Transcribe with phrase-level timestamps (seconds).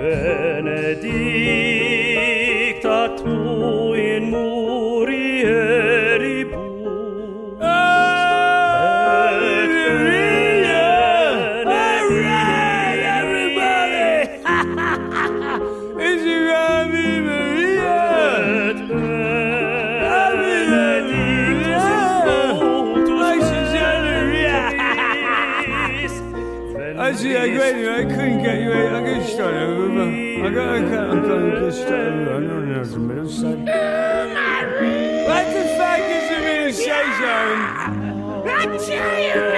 [0.00, 1.29] Benedicta
[38.86, 39.49] Turn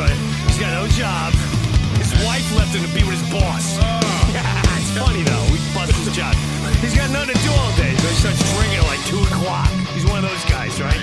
[0.00, 0.40] loved him to death.
[0.40, 0.48] Right?
[0.48, 1.32] He's got no job.
[1.98, 3.76] His wife left him to be with his boss.
[3.80, 4.00] Oh.
[4.80, 5.44] it's funny though.
[5.52, 6.34] We bust his job.
[6.80, 9.68] He's got nothing to do all day, so he starts drinking at like two o'clock.
[9.92, 11.00] He's one of those guys, right?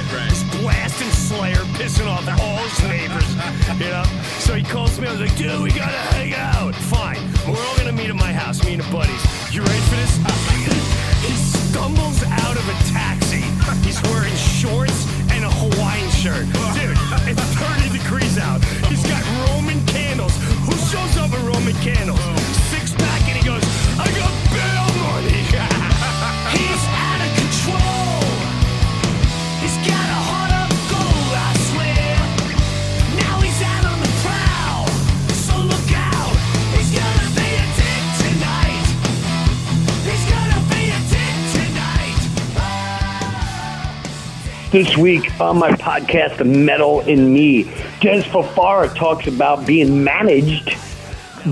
[44.78, 50.78] This week on my podcast, The Metal in Me, Dez Fafara talks about being managed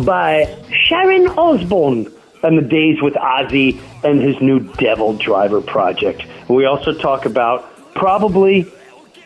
[0.05, 2.13] by Sharon Osbourne
[2.43, 6.21] and the days with Ozzy and his new DevilDriver project.
[6.47, 8.71] We also talk about probably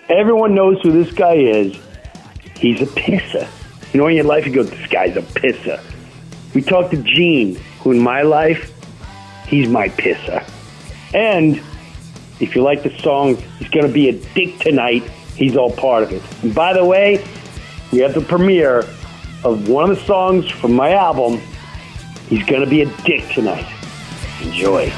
[0.07, 1.77] everyone knows who this guy is.
[2.55, 3.49] He's a pisser.
[3.93, 5.83] You know, in your life, you go, this guy's a pisser.
[6.55, 8.73] We talk to Gene, who in my life,
[9.49, 10.49] he's my pisser.
[11.13, 11.61] And
[12.39, 15.03] if you like the song, he's going to be a dick tonight.
[15.35, 16.23] He's all part of it.
[16.43, 17.23] And by the way,
[17.91, 18.79] we have the premiere
[19.43, 21.41] of one of the songs from my album.
[22.27, 23.67] He's going to be a dick tonight.
[24.41, 24.91] Enjoy.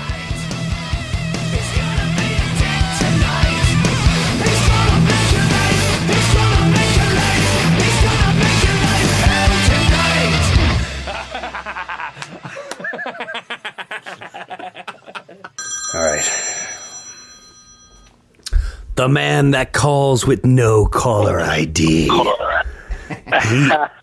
[19.01, 22.03] The man that calls with no caller ID.
[22.03, 22.09] He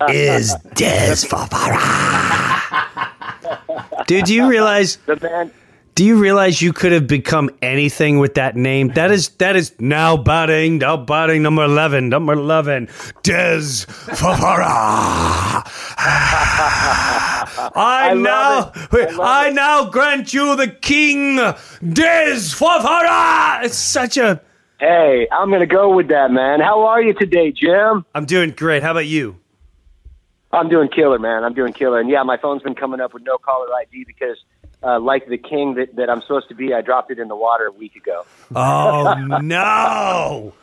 [0.08, 1.78] is Dez Fafara.
[4.08, 4.96] Dude, do you realize?
[5.06, 5.52] The man.
[5.94, 8.88] Do you realize you could have become anything with that name?
[8.88, 12.88] That is that is now batting, now batting number eleven, number eleven,
[13.22, 13.86] Dez
[14.16, 15.62] Fafara.
[17.76, 18.72] I, now,
[19.22, 23.64] I, now grant you the king, Dez Fafara.
[23.64, 24.40] It's such a.
[24.78, 26.60] Hey, I'm going to go with that, man.
[26.60, 28.04] How are you today, Jim?
[28.14, 28.82] I'm doing great.
[28.82, 29.40] How about you?
[30.52, 31.42] I'm doing killer, man.
[31.42, 31.98] I'm doing killer.
[31.98, 34.38] And yeah, my phone's been coming up with no caller ID because,
[34.82, 37.36] uh, like the king that, that I'm supposed to be, I dropped it in the
[37.36, 38.24] water a week ago.
[38.54, 40.54] Oh no!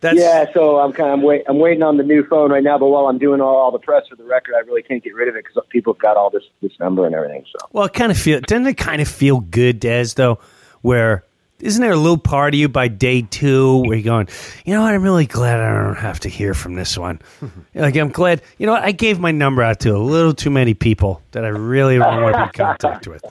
[0.00, 2.62] That's yeah, so I'm kind of I'm, wait, I'm waiting on the new phone right
[2.62, 2.78] now.
[2.78, 5.14] But while I'm doing all, all the press for the record, I really can't get
[5.14, 7.44] rid of it because people have got all this this number and everything.
[7.52, 10.14] So Well, it kind of feel doesn't it kind of feel good, Dez?
[10.14, 10.38] Though,
[10.80, 11.24] where
[11.62, 14.28] isn't there a little part of you by day two where you're going,
[14.64, 14.92] you know what?
[14.92, 17.20] I'm really glad I don't have to hear from this one.
[17.74, 18.82] like I'm glad, you know what?
[18.82, 22.22] I gave my number out to a little too many people that I really don't
[22.22, 23.24] want to be in contact with,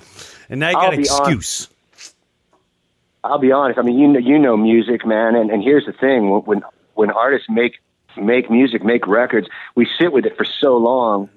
[0.49, 1.19] and now I got an be honest.
[1.19, 1.67] excuse.
[3.23, 3.77] I'll be honest.
[3.77, 5.35] I mean, you know, you know music, man.
[5.35, 6.63] And, and here's the thing: when
[6.95, 7.79] when artists make
[8.15, 11.29] make music, make records, we sit with it for so long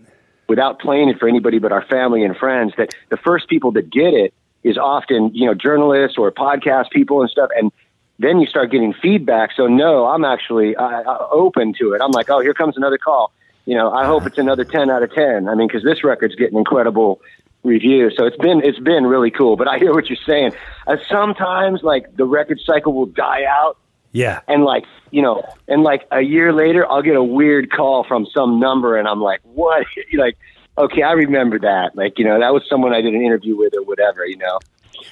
[0.48, 2.72] without playing it for anybody but our family and friends.
[2.78, 4.32] That the first people that get it
[4.64, 7.50] is often you know journalists or podcast people and stuff.
[7.56, 7.70] And
[8.18, 9.50] then you start getting feedback.
[9.56, 12.00] So no, I'm actually uh, open to it.
[12.02, 13.32] I'm like, oh, here comes another call.
[13.66, 15.48] You know, I hope it's another ten out of ten.
[15.48, 17.20] I mean, because this record's getting incredible
[17.62, 18.10] review.
[18.16, 19.56] So it's been it's been really cool.
[19.56, 20.52] But I hear what you're saying.
[20.86, 23.78] Uh, sometimes like the record cycle will die out,
[24.12, 24.40] Yeah.
[24.48, 28.26] and like you know, and like a year later, I'll get a weird call from
[28.34, 29.86] some number, and I'm like, what?
[30.14, 30.36] like,
[30.78, 31.96] okay, I remember that.
[31.96, 34.26] Like you know, that was someone I did an interview with or whatever.
[34.26, 34.58] You know,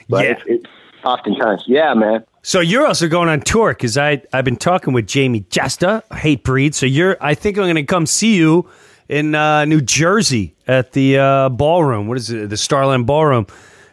[0.09, 0.31] but Yeah.
[0.33, 0.67] it's, it's
[1.05, 2.25] oftentimes, yeah, man.
[2.43, 6.75] So you're also going on tour because I I've been talking with Jamey Jasta, Hatebreed.
[6.75, 8.69] So you're I think I'm going to come see you
[9.09, 12.09] in uh, New Jersey at the uh, ballroom.
[12.09, 12.51] What is it?
[12.51, 13.47] The Starland Ballroom.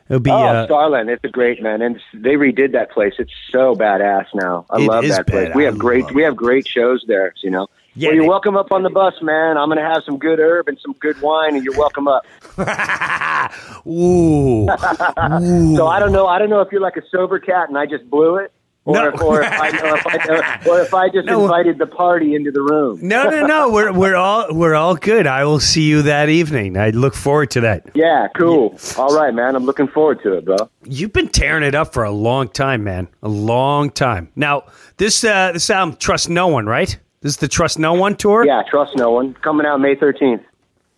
[0.07, 3.13] It'll be Oh, uh, Starland, it's a great man, and they redid that place.
[3.19, 4.65] It's so badass now.
[4.71, 5.51] I love that place.
[5.53, 7.31] We I have great, we have great shows there.
[7.43, 7.67] You know.
[7.95, 9.57] Yeah, well, you're they- welcome up on the bus, man.
[9.57, 12.25] I'm gonna have some good herb and some good wine, and you're welcome up.
[13.87, 14.67] ooh.
[14.67, 16.27] So I don't know.
[16.27, 18.51] I don't know if you're like a sober cat and I just blew it,
[18.85, 19.07] or, No.
[19.09, 21.43] if, or, if, I, or, if, I, or if I just No.
[21.43, 22.99] invited the party into the room.
[23.01, 23.69] No, no, no.
[23.71, 25.27] We're we're all we're all good.
[25.27, 26.77] I will see you that evening.
[26.77, 27.89] I look forward to that.
[27.95, 28.77] Yeah, cool.
[28.97, 29.55] All right, man.
[29.55, 30.57] I'm looking forward to it, bro.
[30.85, 33.07] You've been tearing it up for a long time, man.
[33.23, 34.29] A long time.
[34.35, 34.63] Now,
[34.97, 36.97] this uh, this album, Trust No One, right?
[37.21, 38.45] This is the Trust No One tour.
[38.45, 39.33] Yeah, trust no one.
[39.35, 40.43] Coming out May 13th.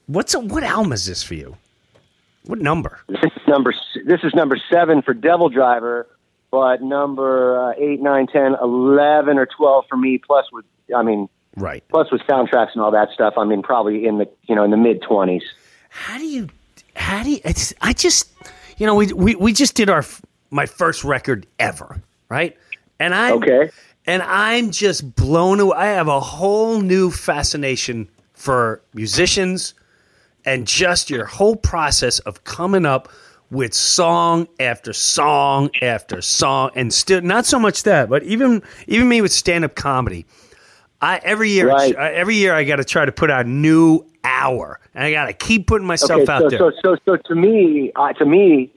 [0.07, 1.57] What's a, what album is this for you?
[2.45, 2.99] What number?
[3.07, 3.73] This is number.
[4.05, 6.05] This is number seven for DevilDriver,
[6.49, 10.17] but number uh, eight, nine, ten, eleven, or twelve for me.
[10.17, 10.65] Plus with,
[10.95, 11.83] I mean, Right.
[11.89, 13.35] plus with soundtracks and all that stuff.
[13.37, 15.43] I mean, probably in the you know in the mid twenties.
[15.89, 16.49] How do you?
[16.95, 17.39] How do you?
[17.45, 18.31] It's, I just,
[18.77, 20.03] you know, we we we just did our
[20.49, 22.57] my first record ever, right?
[22.99, 23.69] And I Okay.
[24.05, 25.77] And I'm just blown away.
[25.77, 29.73] I have a whole new fascination for musicians
[30.45, 33.09] and just your whole process of coming up
[33.51, 39.07] with song after song after song and still not so much that but even even
[39.09, 40.25] me with stand-up comedy
[41.01, 41.95] I every year Right.
[41.97, 45.11] I- every year I got to try to put out a new hour and I
[45.11, 48.13] got to keep putting myself Okay, out so, there so so so to me, uh,
[48.13, 48.71] to me,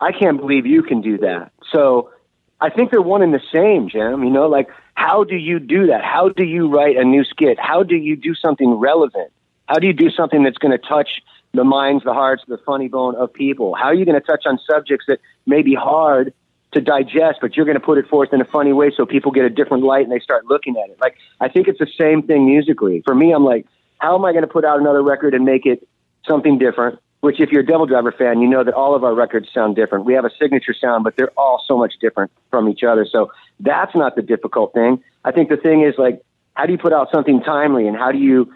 [0.00, 1.52] I can't believe you can do that.
[1.72, 2.10] So
[2.60, 4.24] I think they're one and the same, Jim.
[4.24, 6.04] You know, like how do you do that?
[6.04, 7.58] How do you write a new skit?
[7.60, 9.30] How do you do something relevant?
[9.66, 11.22] How do you do something that's going to touch
[11.54, 13.74] the minds, the hearts, the funny bone of people?
[13.74, 16.32] How are you going to touch on subjects that may be hard
[16.72, 19.30] to digest, but you're going to put it forth in a funny way so people
[19.30, 20.98] get a different light and they start looking at it?
[21.00, 23.02] Like I think it's the same thing musically.
[23.04, 23.66] For me, I'm like,
[23.98, 25.86] how am I going to put out another record and make it
[26.26, 26.98] something different?
[27.20, 30.04] Which, if you're a DevilDriver fan, you know that all of our records sound different.
[30.04, 33.04] We have a signature sound, but they're all so much different from each other.
[33.10, 35.02] So that's not the difficult thing.
[35.24, 36.22] I think the thing is like,
[36.54, 38.52] how do you put out something timely, and how do you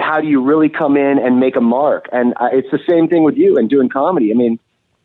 [0.00, 2.08] how do you really come in and make a mark?
[2.12, 4.30] And uh, it's the same thing with you and doing comedy.
[4.30, 4.58] I mean,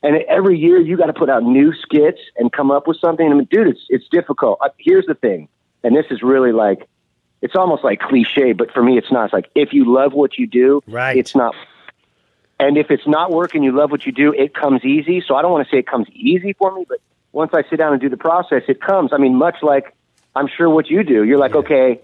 [0.03, 3.27] and every year you got to put out new skits and come up with something.
[3.29, 4.59] I mean, dude, it's it's difficult.
[4.61, 5.49] Uh, here's the thing,
[5.83, 6.87] and this is really like,
[7.41, 9.25] it's almost like cliche, but for me, it's not.
[9.25, 11.17] It's like if you love what you do, Right.
[11.17, 11.55] It's not.
[12.59, 15.21] And if it's not working, you love what you do, it comes easy.
[15.25, 16.99] So I don't want to say it comes easy for me, but
[17.31, 19.13] once I sit down and do the process, it comes.
[19.13, 19.93] I mean, much like
[20.35, 21.23] I'm sure what you do.
[21.23, 21.99] You're like, okay,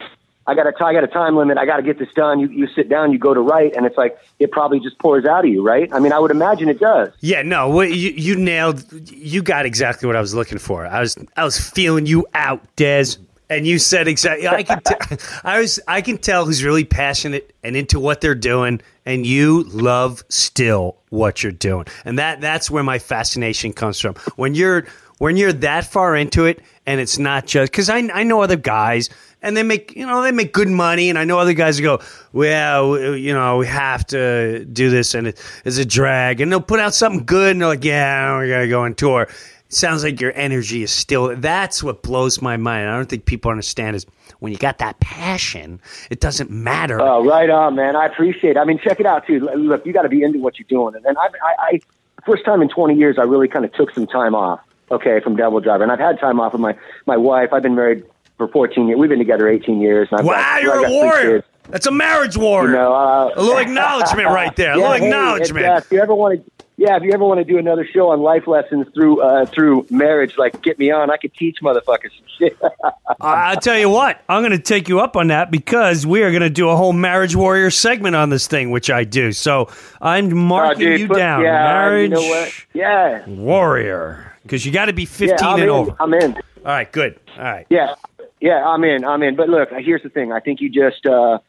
[0.46, 1.58] I got a I got a time limit.
[1.58, 2.40] I got to get this done.
[2.40, 5.26] You you sit down, you go to write, and it's like it probably just pours
[5.26, 5.90] out of you, right?
[5.94, 7.14] I mean, I would imagine it does.
[7.22, 8.86] Yeah, no, you you nailed.
[9.12, 10.86] You got exactly what I was looking for.
[10.86, 13.18] I was I was feeling you out, Dez,
[13.50, 14.48] and you said exactly.
[14.48, 18.36] I can t- I was I can tell who's really passionate and into what they're
[18.36, 24.00] doing, and you love still what you're doing, and that that's where my fascination comes
[24.00, 24.16] from.
[24.36, 24.86] When you're
[25.18, 28.58] when you're that far into it, and it's not just because I I know other
[28.58, 29.10] guys.
[29.46, 31.10] And they make, you know, they make good money.
[31.10, 32.00] And I know other guys go,
[32.32, 36.40] well, you know, we have to do this, and it is a drag.
[36.40, 39.28] And they'll put out something good, and they're like, yeah, we're gonna go on tour.
[39.74, 41.36] Sounds like your energy is still.
[41.36, 42.90] That's what blows my mind.
[42.90, 44.06] I don't think people understand is
[44.40, 47.02] when you got that passion, it doesn't matter.
[47.02, 47.96] Oh, right on, man.
[47.96, 48.58] I appreciate it.
[48.58, 49.40] I mean, check it out, too.
[49.40, 50.96] Look, you got to be into what you're doing.
[51.06, 51.80] And I, I, I,
[52.26, 54.60] first time in 20 years, I really kind of took some time off,
[54.92, 55.82] okay, from DevilDriver.
[55.82, 56.76] And I've had time off with my,
[57.06, 57.54] my wife.
[57.54, 58.06] I've been married
[58.38, 59.00] for 14 years.
[59.00, 60.08] We've been together 18 years.
[60.12, 61.44] And I've wow, got, you're got a warrior.
[61.70, 62.72] That's a marriage warrior.
[62.72, 64.74] You know, uh, a little acknowledgement right there.
[64.74, 65.66] A little hey, acknowledgement.
[65.66, 68.10] uh, if you ever want to, yeah, if you ever want to do another show
[68.10, 71.10] on life lessons through uh, through marriage, like get me on.
[71.12, 72.58] I could teach motherfuckers some shit.
[73.22, 76.32] I'll tell you what, I'm going to take you up on that because we are
[76.32, 79.32] going to do a whole marriage warrior segment on this thing, which I do.
[79.32, 79.70] So
[80.02, 81.42] I'm marking Oh, dude, you put- down.
[81.44, 82.48] Yeah, marriage you know?
[82.74, 83.28] Yeah.
[83.28, 84.34] warrior.
[84.44, 85.70] because you got to be 15 yeah, and in.
[85.70, 85.96] over.
[86.00, 86.34] I'm in.
[86.36, 87.20] All right, good.
[87.38, 87.68] All right.
[87.70, 87.96] Yeah,
[88.42, 89.06] yeah, I'm in.
[89.06, 89.36] I'm in.
[89.36, 90.32] But look, here's the thing.
[90.32, 91.40] I think you just uh,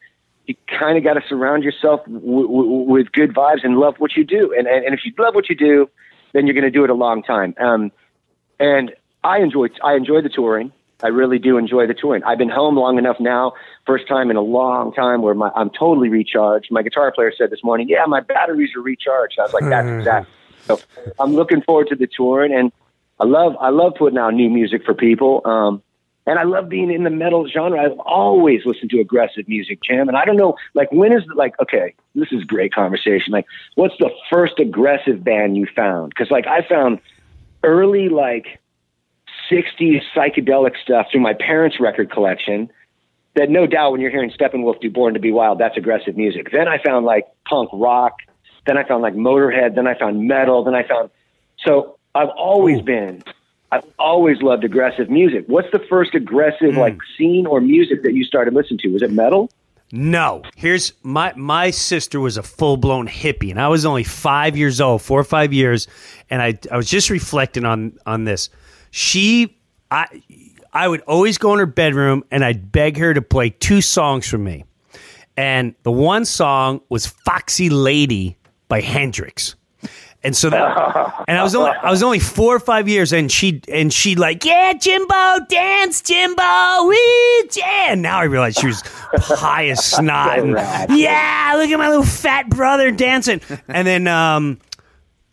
[0.47, 4.15] you kind of got to surround yourself w- w- with good vibes and love what
[4.15, 4.53] you do.
[4.57, 5.89] And, and and if you love what you do,
[6.33, 7.55] then you're going to do it a long time.
[7.59, 7.91] Um,
[8.59, 10.71] and I enjoy I enjoy the touring.
[11.03, 12.23] I really do enjoy the touring.
[12.23, 13.53] I've been home long enough now,
[13.85, 16.71] first time in a long time where my, I'm totally recharged.
[16.71, 19.87] My guitar player said this morning, "Yeah, my batteries are recharged." I was like, "That's
[19.89, 20.33] exactly."
[20.65, 20.79] So
[21.19, 22.71] I'm looking forward to the touring, and
[23.19, 25.41] I love I love putting out new music for people.
[25.45, 25.83] Um,
[26.25, 27.83] and I love being in the metal genre.
[27.83, 30.07] I've always listened to aggressive music, Jam.
[30.07, 33.31] And I don't know, like, when is like, okay, this is great conversation.
[33.31, 36.09] Like, what's the first aggressive band you found?
[36.09, 36.99] Because like I found
[37.63, 38.59] early like
[39.51, 42.69] 60s psychedelic stuff through my parents' record collection.
[43.35, 46.51] That no doubt when you're hearing Steppenwolf do Born to Be Wild, that's aggressive music.
[46.53, 48.13] Then I found like punk rock.
[48.65, 49.75] Then I found like Motorhead.
[49.75, 50.63] Then I found metal.
[50.63, 51.09] Then I found
[51.65, 53.21] so I've always been
[53.71, 55.45] I've always loved aggressive music.
[55.47, 56.79] What's the first aggressive hmm.
[56.79, 58.89] like scene or music that you started listening to?
[58.89, 59.49] Was it metal?
[59.91, 60.43] No.
[60.55, 64.81] Here's my my sister was a full blown hippie, and I was only five years
[64.81, 65.87] old, four or five years,
[66.29, 68.49] and I I was just reflecting on on this.
[68.91, 69.57] She
[69.91, 70.07] I
[70.73, 74.27] I would always go in her bedroom and I'd beg her to play two songs
[74.27, 74.65] for me.
[75.37, 79.55] And the one song was Foxy Lady by Hendrix.
[80.25, 83.31] And so that, and I was only I was only four or five years, and
[83.31, 87.91] she and she like, yeah, Jimbo, dance, Jimbo, wee, yeah.
[87.91, 90.39] And now I realize she was high as snot.
[90.39, 93.39] and, yeah, look at my little fat brother dancing.
[93.67, 94.59] And then um,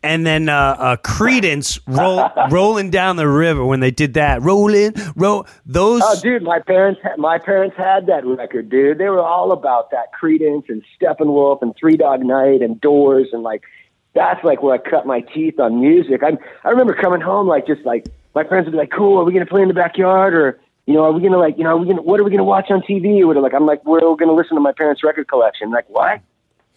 [0.03, 4.93] and then uh, uh, Creedence roll, rolling down the river when they did that, rolling,
[5.15, 6.03] roll those.
[6.05, 8.99] Oh, dude, my parents my parents had that record, dude.
[8.99, 13.41] They were all about that Creedence and Steppenwolf and Three Dog Night and Doors and
[13.41, 13.63] like
[14.13, 16.21] that's like where I cut my teeth on music.
[16.23, 18.05] I I remember coming home like just like
[18.35, 20.95] my friends would be like, "Cool, are we gonna play in the backyard or?" You
[20.95, 22.69] know, are we gonna like, you know, are we gonna, what are we gonna watch
[22.69, 23.21] on TV?
[23.25, 25.71] Or like, I'm like, we're gonna listen to my parents' record collection.
[25.71, 26.19] Like, what?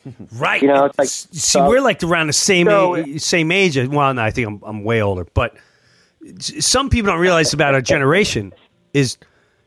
[0.38, 0.62] Right.
[0.62, 3.76] You know, it's like- see, we're like around the same So- age, same age.
[3.76, 5.56] Well, no, I think I'm I'm way older, but
[6.38, 8.52] some people don't realize about our generation
[8.94, 9.18] is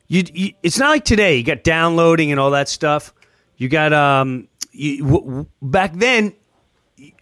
[0.08, 0.54] you, you.
[0.64, 1.36] It's not like today.
[1.36, 3.14] You got downloading and all that stuff.
[3.58, 4.48] You got um.
[4.72, 6.34] You, w- w- back then,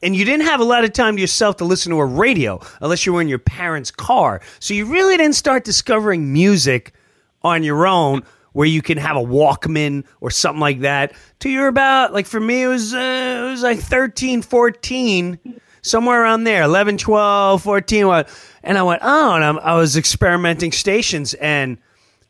[0.01, 2.59] and you didn't have a lot of time to yourself to listen to a radio
[2.81, 4.41] unless you were in your parents' car.
[4.59, 6.93] So you really didn't start discovering music
[7.43, 11.67] on your own where you can have a Walkman or something like that till you're
[11.67, 16.63] about like for me it was uh, it was like 13 14 somewhere around there
[16.63, 18.29] 11 12 14 what
[18.63, 21.77] and I went oh and I'm, I was experimenting stations and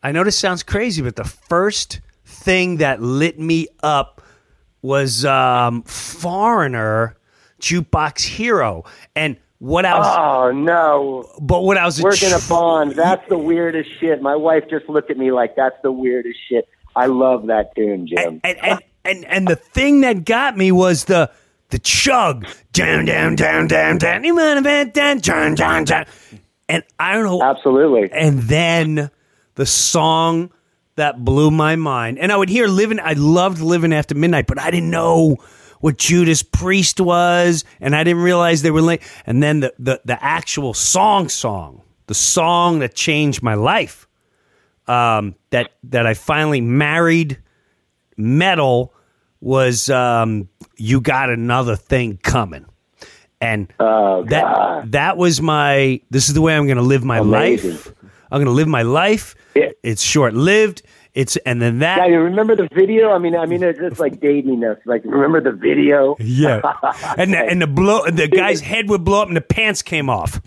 [0.03, 4.21] I know this sounds crazy but the first thing that lit me up
[4.81, 7.16] was um, Foreigner
[7.61, 8.85] Jukebox Hero
[9.15, 12.91] and what I was Oh no, but what I was we're attr- bond.
[12.91, 14.21] That's the weirdest shit.
[14.21, 16.67] My wife just looked at me like that's the weirdest shit.
[16.95, 18.39] I love that tune, Jim.
[18.43, 21.31] and and and and the thing that got me was the
[21.69, 26.05] the chug down down down down down you wanna down down down down
[26.69, 28.09] and I don't know Absolutely.
[28.11, 29.11] and then
[29.55, 30.51] the song
[30.95, 34.59] that blew my mind and I would hear living I loved living after midnight but
[34.59, 35.37] I didn't know
[35.81, 40.01] what Judas Priest was and I didn't realize they were late and then the the,
[40.05, 44.07] the actual song song the song that changed my life
[44.87, 47.39] um, that that I finally married
[48.15, 48.93] metal
[49.41, 52.65] was um, you got another thing coming.
[53.39, 57.19] And Oh, that that was my this is the way i'm going to live my
[57.19, 57.71] Amazing.
[57.71, 57.93] life.
[58.31, 59.35] I'm going to live my life.
[59.55, 59.69] Yeah.
[59.83, 60.81] it's short lived
[61.17, 63.11] it's and then that Yeah, you remember the video?
[63.11, 64.77] I mean, I mean, it's just like dating us.
[64.85, 66.15] Like, remember the video?
[66.19, 66.61] yeah
[67.17, 70.09] and the, and the blow the guy's head would blow up and the pants came
[70.09, 70.41] off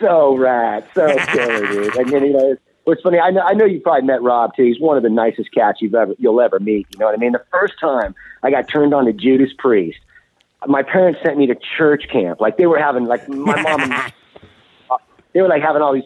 [0.00, 1.96] so rad, so silly, dude.
[1.96, 3.18] And then you know, it's, it's funny.
[3.18, 4.64] I know, I know you probably met Rob too.
[4.64, 6.86] He's one of the nicest cats you've ever you'll ever meet.
[6.92, 7.32] You know what I mean?
[7.32, 9.98] The first time I got turned on to Judas Priest,
[10.66, 12.40] my parents sent me to church camp.
[12.40, 14.12] Like they were having like my mom.
[15.34, 16.04] they were like having all these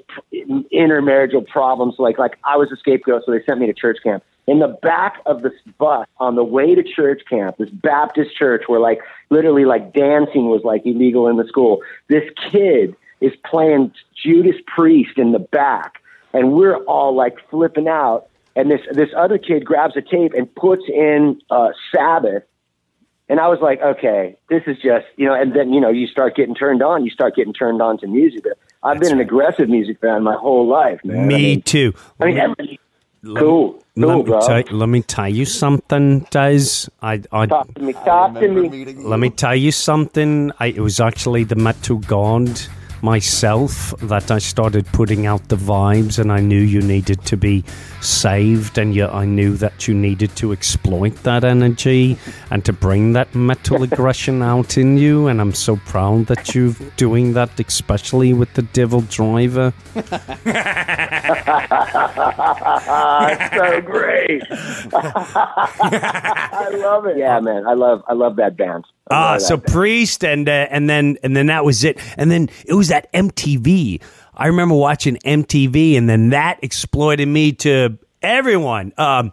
[0.72, 1.94] intermarital problems.
[1.98, 4.24] Like like I was a scapegoat, so they sent me to church camp.
[4.46, 8.64] In the back of this bus on the way to church camp, this Baptist church
[8.66, 11.82] where like literally like dancing was like illegal in the school.
[12.08, 13.92] This kid is playing
[14.24, 18.28] Judas Priest in the back, and we're all like flipping out.
[18.56, 22.44] And this this other kid grabs a tape and puts in uh, Sabbath,
[23.28, 26.06] and I was like, okay, this is just, you know, and then, you know, you
[26.06, 28.44] start getting turned on, you start getting turned on to music.
[28.82, 31.18] I've been an aggressive music fan my whole life, man.
[31.24, 32.78] I me mean, too I mean, every-
[33.36, 34.40] cool, let cool, me, bro.
[34.40, 38.84] tell, let me tell you something guys i i Talk to me, talk to me.
[38.94, 42.48] let me tell you something I, it was actually the metal god
[43.02, 47.64] myself that I started putting out the vibes, and I knew you needed to be
[48.00, 52.18] saved, and yet I knew that you needed to exploit that energy
[52.50, 55.28] and to bring that metal aggression out in you.
[55.28, 59.72] And I'm so proud that you're doing that, especially with the DevilDriver.
[63.58, 64.42] So great.
[64.50, 67.16] I love it.
[67.16, 67.66] Yeah, man.
[67.66, 68.84] I love I love that band.
[69.10, 69.70] Ah, so that.
[69.70, 73.12] Priest, and uh, and then and then that was it, and then it was that
[73.12, 74.00] MTV.
[74.34, 78.92] I remember watching MTV, and then that exploited me to everyone.
[78.96, 79.32] Um,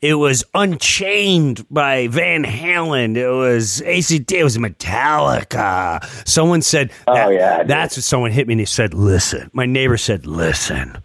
[0.00, 3.16] it was Unchained by Van Halen.
[3.16, 4.30] It was ACT.
[4.30, 6.04] It was Metallica.
[6.28, 9.66] Someone said, Oh, that- yeah, that's what someone hit me and he said, "Listen." My
[9.66, 10.98] neighbor said, "Listen."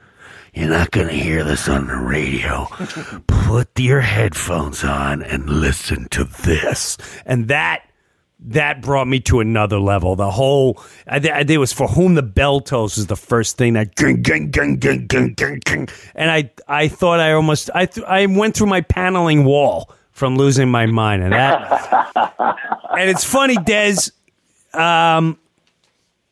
[0.53, 2.67] You're not going to hear this on the radio.
[3.27, 6.97] Put your headphones on and listen to this.
[7.25, 7.83] And that
[8.45, 10.15] that brought me to another level.
[10.15, 13.57] The whole I, I think it was for whom the bell tolls is the first
[13.57, 15.87] thing that ging, ging, ging, ging, ging, ging, ging.
[16.13, 20.35] and I I thought I almost I th- I went through my paneling wall from
[20.37, 22.11] losing my mind and that
[22.91, 24.11] and it's funny Dez
[24.73, 25.37] um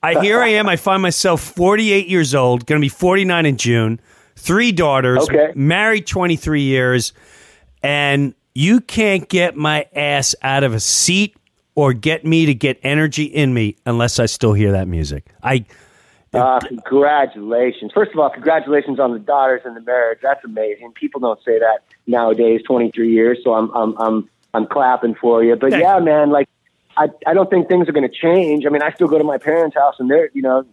[0.03, 3.57] I here I am I find myself 48 years old going to be 49 in
[3.57, 3.99] June
[4.35, 5.51] three daughters Okay.
[5.55, 7.13] married 23 years
[7.83, 11.35] and you can't get my ass out of a seat
[11.75, 15.25] or get me to get energy in me unless I still hear that music.
[15.41, 15.65] I
[16.33, 17.91] Uh, congratulations.
[17.93, 20.19] First of all, congratulations on the daughters and the marriage.
[20.21, 20.93] That's amazing.
[20.93, 23.39] People don't say that nowadays, 23 years.
[23.43, 25.55] So I'm, I'm, I'm, I'm clapping for you.
[25.57, 26.47] But Thank yeah, man, like,
[26.95, 28.65] I, I don't think things are going to change.
[28.65, 30.65] I mean, I still go to my parents' house and they're, you know,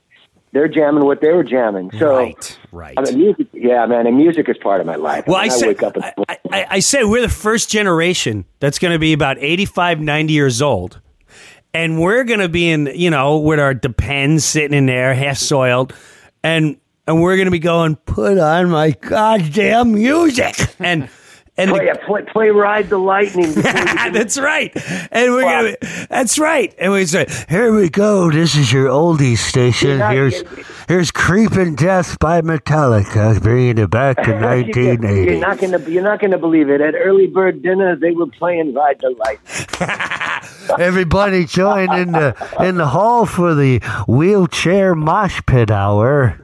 [0.53, 1.91] they're jamming what they were jamming.
[1.99, 2.95] So, right, right.
[2.97, 5.27] I mean, music, yeah, man, and music is part of my life.
[5.27, 5.97] well, I, mean, say, wake up.
[6.01, 10.33] I, I, I say we're the first generation that's going to be about 85, 90
[10.33, 11.01] years old.
[11.75, 15.37] And we're going to be in, you know, with our Depends sitting in there, half
[15.37, 15.93] soiled.
[16.43, 20.55] And and we're going to be going, put on my goddamn music.
[20.79, 21.09] And,
[21.59, 23.53] and the- play, play, play Ride the Lightning.
[23.55, 24.73] can- that's right.
[25.11, 25.77] And we're gonna.
[26.09, 26.75] That's right.
[26.79, 28.31] And we say, "Here we go.
[28.31, 30.01] This is your oldies station.
[30.01, 30.43] Here's
[30.89, 36.21] here's Creeping Death by Metallica, bringing it back to You're 1980." not gonna, you're not
[36.21, 36.81] gonna believe it.
[36.81, 40.79] At early bird dinner, they were playing Ride the Lightning.
[40.79, 46.41] Everybody join in the in the hall for the wheelchair mosh pit hour.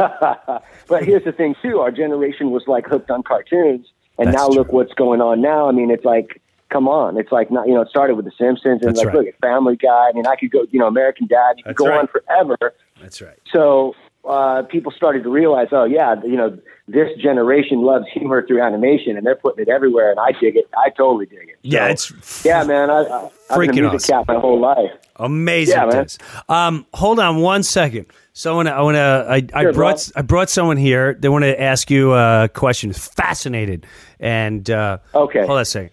[0.88, 3.86] But here's the thing too: our generation was like hooked on cartoons,
[4.18, 4.56] and That's now true.
[4.56, 5.68] look what's going on now.
[5.68, 8.32] I mean, it's like, come on, it's like not, you know, it started with The
[8.36, 9.16] Simpsons, and That's like, right.
[9.16, 10.08] look at Family Guy.
[10.08, 11.54] I mean, I could go, you know, American Dad.
[11.58, 12.00] You could That's go right.
[12.00, 12.74] on forever.
[13.00, 13.38] That's right.
[13.52, 13.94] So
[14.28, 16.58] uh, people started to realize, oh yeah, you know,
[16.88, 20.68] this generation loves humor through animation, and they're putting it everywhere, and I dig it.
[20.76, 21.58] I totally dig it.
[21.62, 22.90] Yeah, So, it's yeah, man.
[22.90, 24.24] I, I, I've been a music awesome.
[24.24, 24.90] cat my whole life.
[25.16, 25.76] Amazing.
[25.76, 26.06] Yeah, man.
[26.48, 28.06] Um, hold on one second.
[28.32, 29.26] Someone, I want to.
[29.28, 29.96] I, I Sure, brought.
[29.96, 30.12] Bob.
[30.16, 31.14] I brought someone here.
[31.14, 32.92] They want to ask you a question.
[32.92, 33.86] Fascinated.
[34.20, 35.40] And uh, Okay.
[35.40, 35.90] hold on a second.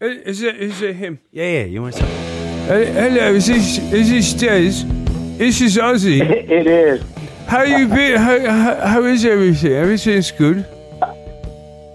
[0.00, 1.20] Is it, is it him?
[1.30, 1.64] Yeah, yeah.
[1.64, 2.04] You want to?
[2.04, 5.38] Uh, hello, is this, is this Dez?
[5.38, 6.20] This is Ozzy.
[6.50, 7.02] it is.
[7.46, 8.18] How you been?
[8.18, 9.72] How, how, how is everything?
[9.72, 10.66] Everything's good?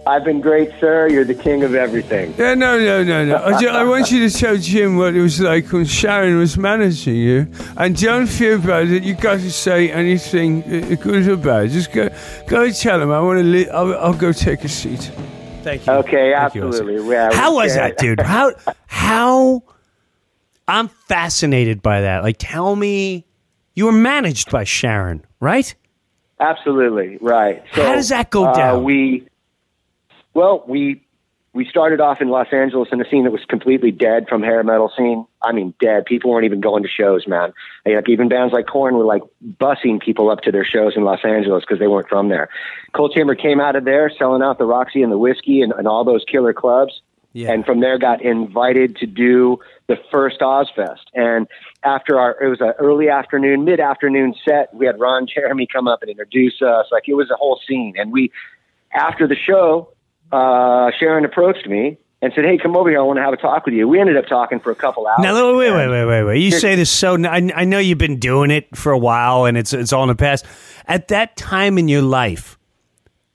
[0.08, 1.08] I've been great, sir.
[1.10, 2.34] You're the king of everything.
[2.38, 3.36] Yeah, no, no, no, no.
[3.38, 6.58] I, ju- I want you to tell Jim what it was like when Sharon was
[6.58, 7.48] managing you.
[7.78, 11.70] And don't feel bad that you got to say anything uh, good or bad.
[11.70, 12.10] Just go
[12.48, 13.12] go and tell him.
[13.12, 15.12] I want to li- I'll, I'll go take a seat.
[15.62, 15.94] Thank you.
[15.94, 17.08] Okay, Thank you, absolutely.
[17.08, 18.20] Yeah, How was that, dude?
[18.20, 18.54] How
[18.88, 19.62] how
[20.68, 22.24] I'm fascinated by that.
[22.24, 23.28] Like tell me
[23.76, 25.76] you were managed by Sharon, right?
[26.40, 27.64] Absolutely right.
[27.76, 28.84] So, How does that go uh, down?
[28.84, 29.28] we,
[30.34, 31.02] well, we
[31.54, 34.64] we started off in Los Angeles in a scene that was completely dead from hair
[34.64, 35.26] metal scene.
[35.42, 36.06] I mean, dead.
[36.06, 37.52] People weren't even going to shows, man.
[37.86, 39.22] Like even bands like Korn were like
[39.60, 42.50] busing people up to their shows in Los Angeles because they weren't from there.
[42.94, 45.88] Coal Chamber came out of there, selling out the Roxy and the Whisky and, and
[45.88, 47.02] all those killer clubs.
[47.34, 47.52] Yeah.
[47.52, 51.06] And from there, got invited to do the first Ozzfest.
[51.14, 51.48] And
[51.84, 54.74] after our, it was an early afternoon, mid afternoon set.
[54.74, 56.88] We had Ron Jeremy come up and introduce us.
[56.92, 57.96] Like it was a whole scene.
[57.98, 58.32] And we,
[58.94, 59.90] after the show,
[60.32, 63.00] uh, Sharon approached me and said, "Hey, come over here.
[63.00, 65.08] I want to have a talk with you." We ended up talking for a couple
[65.08, 65.20] hours.
[65.22, 66.40] Now, wait, wait, wait, wait, wait.
[66.40, 67.16] You say this so.
[67.26, 70.10] I, I know you've been doing it for a while, and it's it's all in
[70.10, 70.46] the past.
[70.88, 72.58] At that time in your life,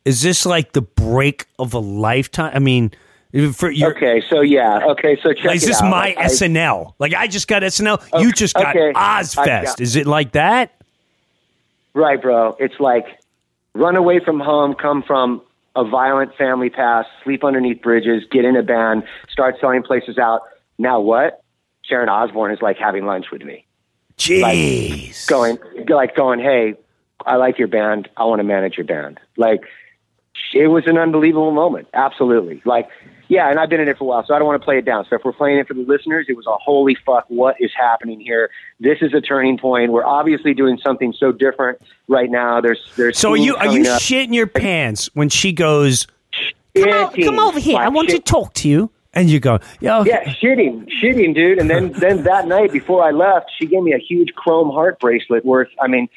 [0.05, 2.53] is this like the break of a lifetime?
[2.55, 2.93] I mean,
[3.53, 4.87] for your Okay, so yeah.
[4.91, 5.91] Okay, so check like, is this out.
[5.91, 6.95] my I- SNL?
[6.99, 8.21] Like I just got SNL.
[8.23, 8.93] you just got okay.
[8.95, 9.65] Ozzfest.
[9.65, 10.73] Got- is it like that?
[11.95, 12.57] Right, bro.
[12.61, 13.07] It's like
[13.75, 15.43] run away from home, come from
[15.77, 20.41] a violent family past, sleep underneath bridges, get in a band, start selling places out.
[20.79, 21.43] Now what?
[21.83, 23.67] Sharon Osbourne is like having lunch with me.
[24.19, 25.27] Jeez.
[25.29, 25.59] going
[25.89, 26.75] like going, hey,
[27.25, 28.09] I like your band.
[28.17, 29.21] I want to manage your band.
[29.37, 29.61] Like
[30.55, 31.89] it was an unbelievable moment.
[31.93, 32.63] Absolutely.
[32.65, 32.89] Like
[33.29, 34.79] yeah, and I've been in it for a while, so I don't want to play
[34.79, 35.05] it down.
[35.11, 37.71] So if we're playing it for the listeners, it was a holy fuck, what is
[37.77, 38.51] happening here?
[38.81, 39.93] This is a turning point.
[39.93, 42.61] We're obviously doing something so different right now.
[42.61, 44.01] There's there's So are you are you up.
[44.01, 46.07] shitting your pants when she goes?
[46.77, 47.25] Come, o- Shitting.
[47.25, 47.79] come over here.
[47.79, 48.91] I Like want to talk to you.
[49.15, 50.11] And you go, yeah, okay.
[50.11, 51.59] Yeah, shitting, shitting, dude.
[51.59, 55.01] And then, then that night before I left, she gave me a huge chrome heart
[55.01, 56.11] bracelet worth, I mean,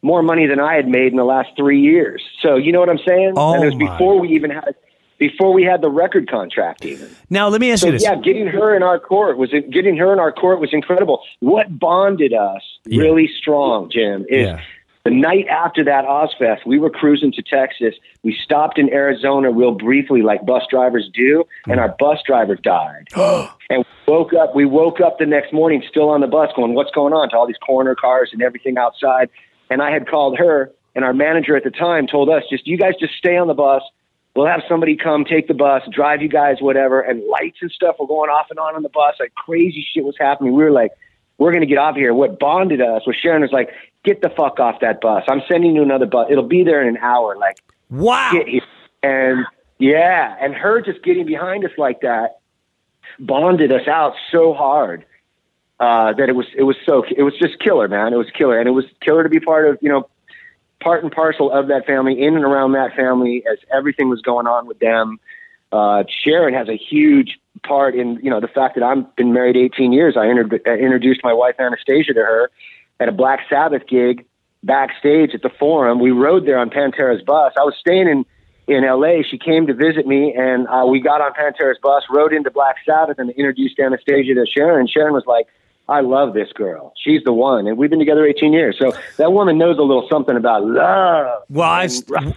[0.00, 2.22] more money than I had made in the last three years.
[2.40, 3.34] So you know what I'm saying?
[3.36, 3.92] Oh, and it was oh my.
[3.92, 4.74] before we even had,
[5.18, 7.08] before we had the record contract even.
[7.30, 8.02] Now let me ask So you this.
[8.02, 11.22] yeah, getting her in our court was getting her in our court was incredible.
[11.40, 13.02] What bonded us Yeah.
[13.02, 14.60] really strong, Jim, is Yeah.
[15.04, 17.94] the night after that Ozzfest, we were cruising to Texas.
[18.22, 21.82] We stopped in Arizona real briefly, like bus drivers do, and mm.
[21.82, 23.08] our bus driver died.
[23.70, 24.54] and woke up.
[24.54, 27.36] We woke up the next morning, still on the bus, going, "What's going on?" To
[27.36, 29.30] all these corner cars and everything outside.
[29.70, 32.76] And I had called her, and our manager at the time told us, "Just you
[32.78, 33.82] guys just stay on the bus.
[34.36, 37.96] We'll have somebody come take the bus, drive you guys, whatever." And lights and stuff
[37.98, 39.14] were going off and on on the bus.
[39.18, 40.52] Like crazy shit was happening.
[40.52, 40.92] We were like,
[41.38, 43.70] "We're going to get off here." What bonded us was Sharon was like,
[44.04, 45.24] "Get the fuck off that bus.
[45.28, 46.28] I'm sending you another bus.
[46.30, 47.56] It'll be there in an hour." Like
[47.90, 48.30] Wow.
[48.32, 48.62] get here.
[49.02, 49.46] And
[49.78, 52.40] yeah, and her just getting behind us like that
[53.18, 55.04] bonded us out so hard
[55.78, 58.12] uh, that it was it was so it was just killer, man.
[58.12, 60.08] It was killer, and it was killer to be part of you know
[60.82, 64.46] part and parcel of that family, in and around that family, as everything was going
[64.46, 65.18] on with them.
[65.72, 69.56] Uh, Sharon has a huge part in you know the fact that I've been married
[69.56, 70.16] 18 years.
[70.16, 72.50] I inter- introduced my wife Anastasia to her
[73.00, 74.26] at a Black Sabbath gig
[74.62, 76.00] backstage at the Forum.
[76.00, 77.52] We rode there on Pantera's bus.
[77.56, 78.24] I was staying in
[78.66, 79.22] in LA.
[79.28, 82.76] She came to visit me, and uh, we got on Pantera's bus, rode into Black
[82.84, 84.86] Sabbath, and introduced Anastasia to Sharon.
[84.88, 85.46] Sharon was like,
[85.88, 86.92] "I love this girl.
[87.02, 90.06] She's the one." And we've been together 18 years, so that woman knows a little
[90.10, 91.42] something about love.
[91.48, 91.88] Well, I,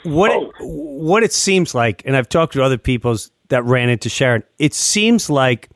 [0.04, 3.16] what it, what it seems like, and I've talked to other people
[3.50, 4.44] that ran into Sharon.
[4.58, 5.70] It seems like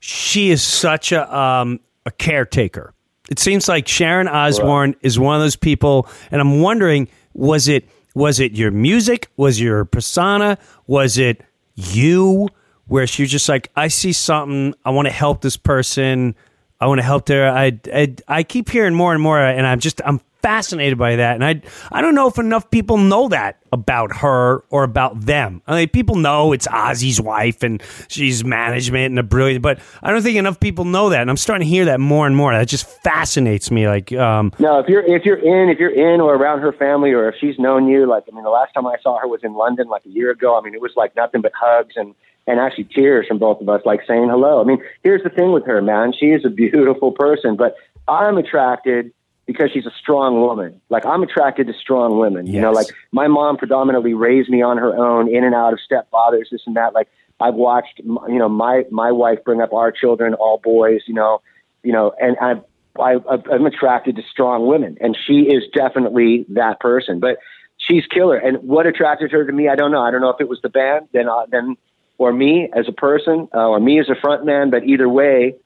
[0.00, 2.94] she is such a um, a caretaker.
[3.30, 7.88] It seems like Sharon Osbourne is one of those people, and I'm wondering was it
[8.14, 11.42] was it your music, was your persona, was it
[11.74, 12.48] you,
[12.86, 16.34] where she was just like, I see something, I want to help this person,
[16.82, 17.48] I want to help there.
[17.48, 21.36] I, I I keep hearing more and more, and I'm just I'm fascinated by that,
[21.36, 25.62] and I I don't know if enough people know that about her or about them.
[25.68, 30.10] I mean, people know it's Ozzy's wife and she's management and a brilliant, but I
[30.10, 32.52] don't think enough people know that, and I'm starting to hear that more and more.
[32.52, 33.86] That just fascinates me.
[33.86, 37.12] Like, um, No, if you're if you're in if you're in or around her family
[37.12, 39.44] or if she's known you, like I mean, the last time I saw her was
[39.44, 40.58] in London like a year ago.
[40.58, 43.68] I mean, it was like nothing but hugs and and actually tears from both of
[43.68, 44.60] us, like saying hello.
[44.60, 46.12] I mean, here's the thing with her, man.
[46.18, 47.76] She is a beautiful person, but
[48.08, 49.12] I'm attracted
[49.46, 50.80] because she's a strong woman.
[50.88, 52.46] Like I'm attracted to strong women.
[52.46, 55.78] You know, like my mom predominantly raised me on her own, in and out of
[55.90, 56.94] stepfathers, this and that.
[56.94, 57.08] Like
[57.40, 61.02] I've watched, you know, my my wife bring up our children, all boys.
[61.06, 61.42] You know,
[61.82, 62.54] you know, and I,
[63.00, 63.16] I
[63.52, 67.20] I'm attracted to strong women, and she is definitely that person.
[67.20, 67.38] But
[67.78, 68.36] she's killer.
[68.36, 70.02] And what attracted her to me, I don't know.
[70.02, 71.76] I don't know if it was the band, then uh, then
[72.18, 74.70] or me as a person, uh, or me as a front man.
[74.70, 75.56] But either way,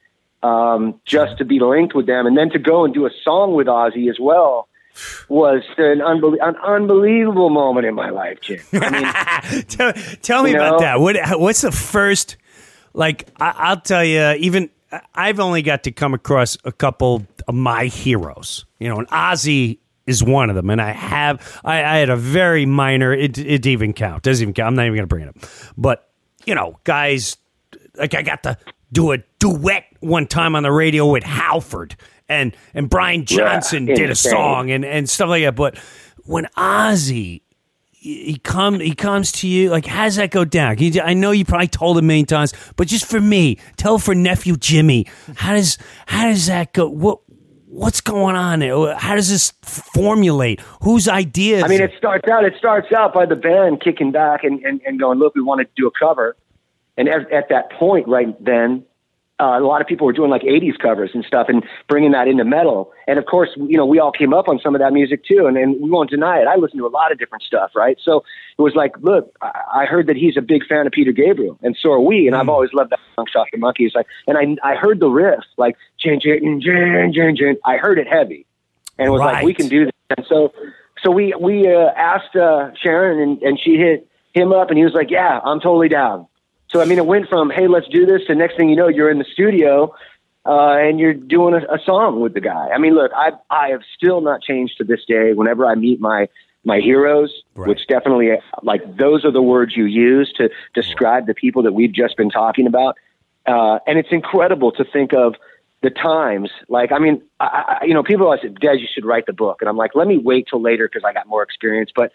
[0.43, 3.55] um, just to be linked with them, and then to go and do a song
[3.55, 4.69] with Ozzy as well.
[5.29, 8.61] Was an, an unbelievable moment in my life, Jim.
[8.73, 10.79] I mean, tell, tell me about know?
[10.79, 11.01] that.
[11.01, 12.39] What what's the first?
[12.95, 14.71] Like I, I'll tell you, even
[15.15, 18.65] I've only got to come across a couple of my heroes.
[18.79, 22.17] You know, and Ozzy is one of them, and I have I, I had a
[22.17, 23.13] very minor.
[23.13, 24.23] It it didn't even count.
[24.23, 24.69] Doesn't even count.
[24.69, 25.37] I'm not even going to bring it up.
[25.77, 26.06] But
[26.47, 27.37] you know, guys,
[27.97, 28.57] like I got to
[28.93, 31.97] do a duet one time on the radio with Halford
[32.29, 35.57] and and Brian Johnson did a song and and stuff like that.
[35.57, 35.77] But
[36.25, 37.43] when Ozzy
[37.93, 41.33] he come he comes to you like how does that go down you- i know
[41.33, 45.05] you probably told him many times but just for me tell for nephew jimmy
[45.35, 47.19] how does how does that go what
[47.77, 48.95] what's going on there?
[48.97, 52.45] how does this formulate whose ideas I mean, it starts out.
[52.45, 55.61] It starts out by the band kicking back and, and, and going, "Look, we want
[55.61, 56.37] to do a cover."
[56.97, 58.86] And at, at that point, right then,
[59.39, 62.29] uh, a lot of people were doing like '80s covers and stuff, and bringing that
[62.29, 62.93] into metal.
[63.07, 65.47] And of course, you know, we all came up on some of that music too,
[65.47, 66.47] and, and we won't deny it.
[66.47, 67.99] I listened to a lot of different stuff, right?
[68.03, 68.25] So
[68.59, 71.59] it was like, look, I, I heard that he's a big fan of Peter Gabriel,
[71.63, 72.27] and so are we.
[72.27, 75.09] And I've always loved that song, "Shock the Monkeys." Like, and I I heard the
[75.09, 78.47] riff, like, "Jin jin jin jin jin." I heard it heavy
[78.99, 80.53] and it was like, "We can do this." And so,
[81.03, 84.85] so we we uh, asked uh, Sharon, and, and she hit him up, and he
[84.85, 86.27] was like, "Yeah, I'm totally down."
[86.69, 88.89] So I mean, it went from "Hey, let's do this" to next thing you know,
[88.89, 89.95] you're in the studio
[90.45, 92.69] uh, and you're doing a, a song with the guy.
[92.75, 95.33] I mean, look, I I have still not changed to this day.
[95.33, 96.29] Whenever I meet my
[96.65, 98.31] my heroes, which definitely
[98.63, 102.31] like those are the words you use to describe the people that we've just been
[102.31, 102.97] talking about.
[103.47, 105.37] Uh, and it's incredible to think of
[105.83, 106.51] the times.
[106.69, 109.33] Like, I mean, I, I, you know, people always said, Dez, you should write the
[109.33, 109.59] book.
[109.61, 111.93] And I'm like, let me wait till later because I got more experience.
[111.95, 112.11] But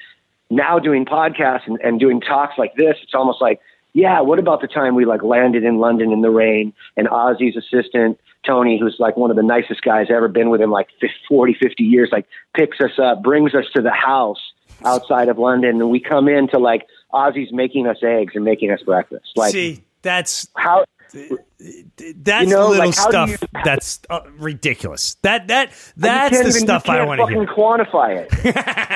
[0.49, 3.61] now doing podcasts and, and doing talks like this, it's almost like,
[3.93, 7.57] yeah, what about the time we like landed in London in the rain and Ozzy's
[7.57, 11.15] assistant, Tony, who's like one of the nicest guys ever been with him like 50,
[11.27, 12.25] 40, 50 years, like
[12.55, 14.39] picks us up, brings us to the house
[14.85, 15.81] outside of London.
[15.81, 19.31] And we come in to like Ozzy's making us eggs and making us breakfast.
[19.35, 25.15] Like, See, that's how that's You know, little like, stuff you- that's uh, ridiculous.
[25.21, 27.45] That that that's the even- stuff I want to hear.
[27.45, 28.31] quantify it.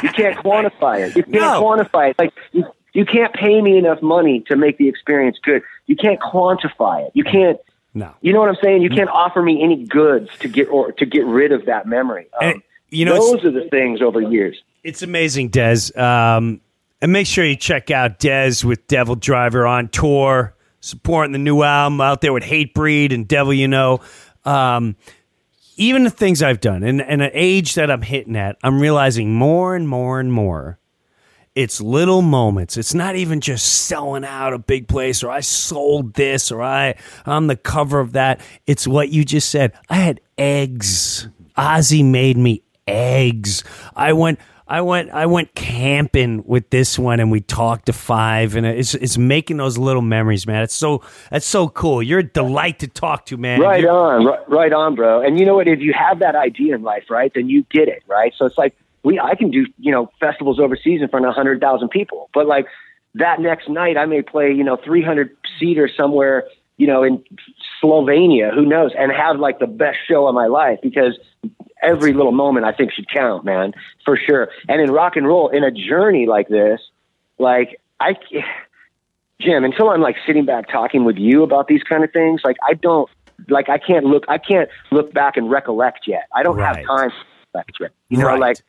[0.03, 1.15] you can't quantify it.
[1.15, 1.61] You can't No.
[1.63, 2.15] quantify it.
[2.19, 5.61] Like you, you can't pay me enough money to make the experience good.
[5.85, 7.11] You can't quantify it.
[7.13, 7.59] You can't.
[7.93, 8.13] No.
[8.21, 8.81] You know what I'm saying?
[8.81, 12.27] You can't offer me any goods to get or to get rid of that memory.
[12.41, 14.57] Um, And, you know, those are the things over years.
[14.83, 15.95] It's amazing, Dez.
[15.97, 16.61] Um,
[17.01, 21.99] and make sure you check out Dez with DevilDriver on tour, supporting the new album
[21.99, 23.99] out there with Hatebreed and Devil You Know.
[24.45, 24.95] Um,
[25.75, 29.33] even the things I've done, and, and an age that I'm hitting at, I'm realizing
[29.35, 30.79] more and more and more.
[31.55, 32.75] It's little moments.
[32.75, 36.95] It's not even just selling out a big place or I sold this or I
[37.25, 38.41] on the cover of that.
[38.67, 39.71] It's what you just said.
[39.89, 41.29] I had eggs.
[41.57, 43.63] Ozzy made me eggs.
[43.95, 48.55] I went I went I went camping with this one and we talked to five
[48.57, 50.63] and it's it's making those little memories, man.
[50.63, 52.03] It's so that's so cool.
[52.03, 53.61] You're a delight to talk to, man.
[53.61, 55.21] Right You're- on, right, right on, bro.
[55.21, 55.69] And you know what?
[55.69, 58.33] If you have that idea in life, right, then you get it, right?
[58.35, 61.61] So it's like we, I can do, you know, festivals overseas in front of hundred
[61.61, 62.65] thousand people, but like
[63.13, 66.43] that next night, I may play, you know, three hundred seater somewhere,
[66.77, 67.23] you know, in
[67.81, 71.17] Slovenia, who knows, and have like the best show of my life because
[71.81, 74.49] every little moment I think should count, man, for sure.
[74.67, 76.81] And in rock and roll, in a journey like this,
[77.39, 78.15] like I.
[79.41, 82.55] Jim, until I'm like sitting back talking with you about these kind of things, like
[82.67, 83.09] I don't
[83.49, 86.23] like I can't look I can't look back and recollect yet.
[86.33, 86.77] I don't Right.
[86.77, 87.15] have time to
[87.53, 87.91] recollect yet.
[88.09, 88.39] You know, Right.
[88.39, 88.59] like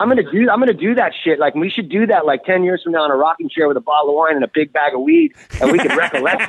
[0.00, 1.38] I'm gonna do I'm gonna do that shit.
[1.38, 3.76] Like we should do that like ten years from now in a rocking chair with
[3.76, 6.40] a bottle of wine and a big bag of weed and we could recollect.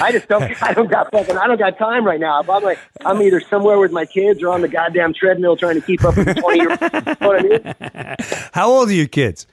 [0.00, 2.40] I just don't I don't got fucking I don't got time right now.
[2.40, 5.80] I'm like I'm either somewhere with my kids or on the goddamn treadmill trying to
[5.80, 8.48] keep up with the twenty year you know I mean?
[8.52, 9.46] How old are your kids?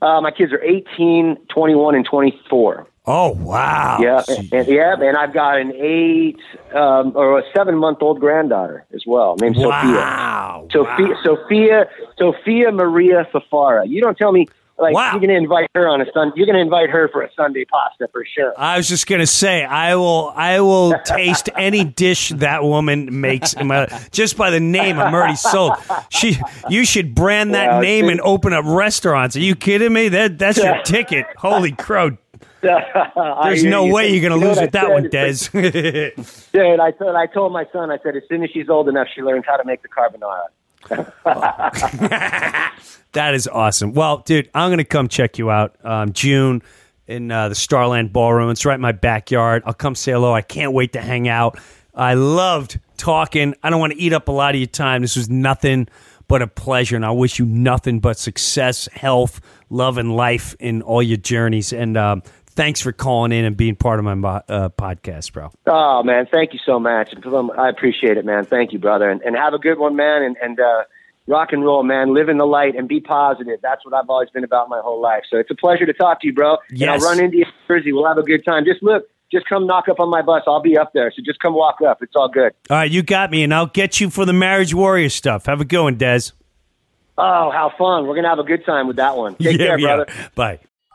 [0.00, 2.86] Uh, my kids are 18, 21, and 24.
[3.06, 3.98] Oh wow.
[4.00, 6.38] Yeah, and, and- yeah, and I've got an eight
[6.74, 10.66] um, or a seven month old granddaughter as well, named Wow.
[10.72, 10.86] Sophia.
[10.96, 11.88] Sophia, Sophia,
[12.18, 13.86] Sophia Maria Fafara.
[13.86, 14.46] You don't tell me
[14.78, 15.10] like Wow.
[15.12, 16.32] you're going to invite her on a sun.
[16.34, 18.54] You're going to invite her for a Sunday pasta for sure.
[18.58, 23.52] I was just gonna say I will I will taste any dish that woman makes
[23.52, 25.74] in my, just by the name I'm already sold.
[26.08, 26.38] She
[26.70, 29.36] you should brand that Yeah, name and open up restaurants.
[29.36, 30.08] Are you kidding me?
[30.08, 31.26] That that's your ticket.
[31.36, 32.16] Holy crow.
[33.44, 35.50] There's no way you're gonna lose with that one, Dez.
[36.52, 37.90] Dude, I told I told my son.
[37.90, 40.46] I said as soon as she's old enough, she learns how to make the carbonara.
[43.12, 43.92] that is awesome.
[43.92, 46.62] Well, dude, I'm gonna come check you out um, June
[47.06, 48.50] in uh, the Starland Ballroom.
[48.50, 49.62] It's right in my backyard.
[49.66, 50.34] I'll come say hello.
[50.34, 51.58] I can't wait to hang out.
[51.94, 53.54] I loved talking.
[53.62, 55.02] I don't want to eat up a lot of your time.
[55.02, 55.88] This was nothing
[56.26, 60.82] but a pleasure, and I wish you nothing but success, health, love, and life in
[60.82, 61.72] all your journeys.
[61.72, 62.22] And um,
[62.54, 65.50] thanks for calling in and being part of my uh, podcast, bro.
[65.66, 67.12] Oh man, thank you so much.
[67.58, 68.44] I appreciate it, man.
[68.44, 70.22] Thank you, brother, and, and have a good one, man.
[70.22, 70.84] And, and uh,
[71.26, 72.12] rock and roll, man.
[72.14, 73.60] Live in the light and be positive.
[73.62, 75.22] That's what I've always been about my whole life.
[75.30, 76.56] So it's a pleasure to talk to you, bro.
[76.70, 77.02] And Yes.
[77.02, 77.92] I'll run into you Jersey.
[77.92, 78.64] We'll have a good time.
[78.64, 80.42] Just look, just come knock up on my bus.
[80.46, 81.10] I'll be up there.
[81.16, 82.02] So just come walk up.
[82.02, 82.52] It's all good.
[82.70, 85.46] All right, you got me, and I'll get you for the Marriage Warrior stuff.
[85.46, 86.32] Have a good one, Dez.
[87.16, 88.06] Oh, how fun!
[88.08, 89.36] We're gonna have a good time with that one.
[89.36, 90.04] Take care, we are.
[90.04, 90.12] brother.
[90.34, 90.58] Bye.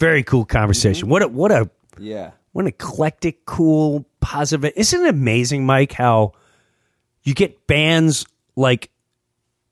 [0.00, 1.08] Very cool conversation.
[1.08, 2.30] What a what a Yeah.
[2.52, 4.72] what an eclectic, cool, positive.
[4.74, 6.32] Isn't it amazing, Mike, how
[7.22, 8.24] you get bands
[8.56, 8.90] like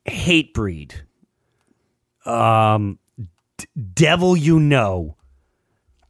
[0.07, 0.93] Hatebreed,
[2.25, 2.99] um,
[3.57, 3.65] D-
[3.95, 5.15] Devil You Know,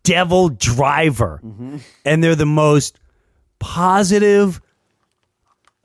[0.04, 3.00] DevilDriver, and they're the most
[3.60, 4.62] positive.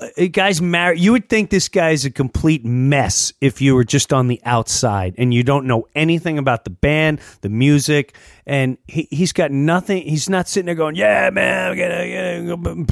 [0.00, 0.98] Uh, guy's married.
[0.98, 5.14] You would think this guy's a complete mess if you were just on the outside
[5.18, 10.02] and you don't know anything about the band, the music, and he, he's got nothing.
[10.02, 12.87] He's not sitting there going, "Yeah, man, I'm gonna, you know,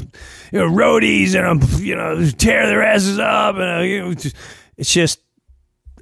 [0.51, 4.15] you know roadies and I'm, you know, tear their asses up." And uh, you know,
[4.77, 5.19] it's just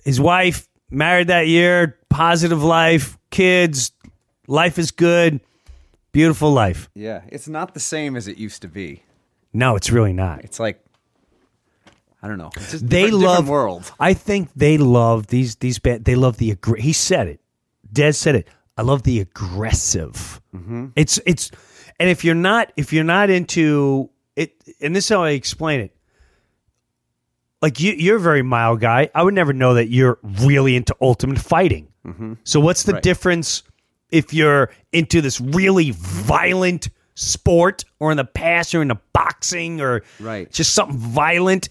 [0.06, 3.92] his wife married that year, positive life, kids,
[4.48, 5.40] life is good,
[6.12, 6.90] beautiful life.
[6.94, 9.04] Yeah, it's not the same as it used to be.
[9.54, 10.44] No, it's really not.
[10.44, 10.80] It's like
[12.24, 12.50] I don't know.
[12.56, 13.92] It's just they love world.
[14.00, 16.06] I think they love these these band.
[16.06, 17.40] They love the aggr- he said it.
[17.92, 18.48] Dez said it.
[18.78, 20.40] I love the aggressive.
[20.56, 20.88] Mm-hmm.
[20.96, 21.50] It's it's
[22.00, 25.80] and if you're not if you're not into it, and this is how I explain
[25.82, 25.96] it.
[27.62, 29.10] Like you, you're a very mild guy.
[29.14, 31.88] I would never know that you're really into ultimate fighting.
[32.44, 33.04] So what's the Right.
[33.04, 33.62] difference
[34.10, 40.02] if you're into this really violent sport, or in the past you're into boxing, or
[40.20, 40.52] Right.
[40.52, 41.70] just something violent?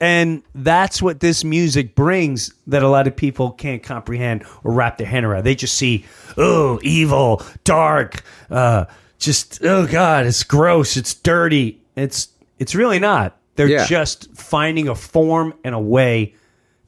[0.00, 4.96] And that's what this music brings that a lot of people can't comprehend or wrap
[4.96, 5.44] their head around.
[5.44, 6.06] They just see,
[6.38, 8.86] oh, evil, dark, uh,
[9.18, 11.82] just oh god, it's gross, it's dirty.
[11.96, 13.36] It's it's really not.
[13.56, 13.84] They're Yeah.
[13.84, 16.34] just finding a form and a way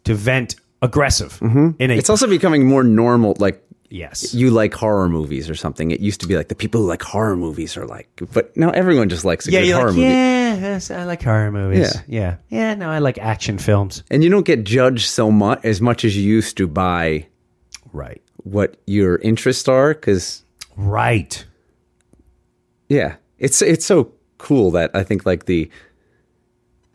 [0.05, 1.39] to vent aggressive.
[1.43, 3.37] In a, It's also becoming more normal.
[3.39, 5.91] Like yes, you like horror movies or something.
[5.91, 8.71] It used to be like the people who like horror movies are like, but now
[8.71, 10.09] everyone just likes a yeah, good horror like, movie.
[10.09, 11.95] yeah, I like horror movies.
[12.09, 12.37] Yeah.
[12.51, 12.75] yeah, yeah.
[12.75, 14.03] No, I like action films.
[14.11, 17.27] And you don't get judged so much as much as you used to by
[17.93, 19.93] Right, what your interests are.
[19.93, 20.43] Because
[20.77, 21.45] right.
[22.89, 25.71] yeah, it's it's so cool that I think like the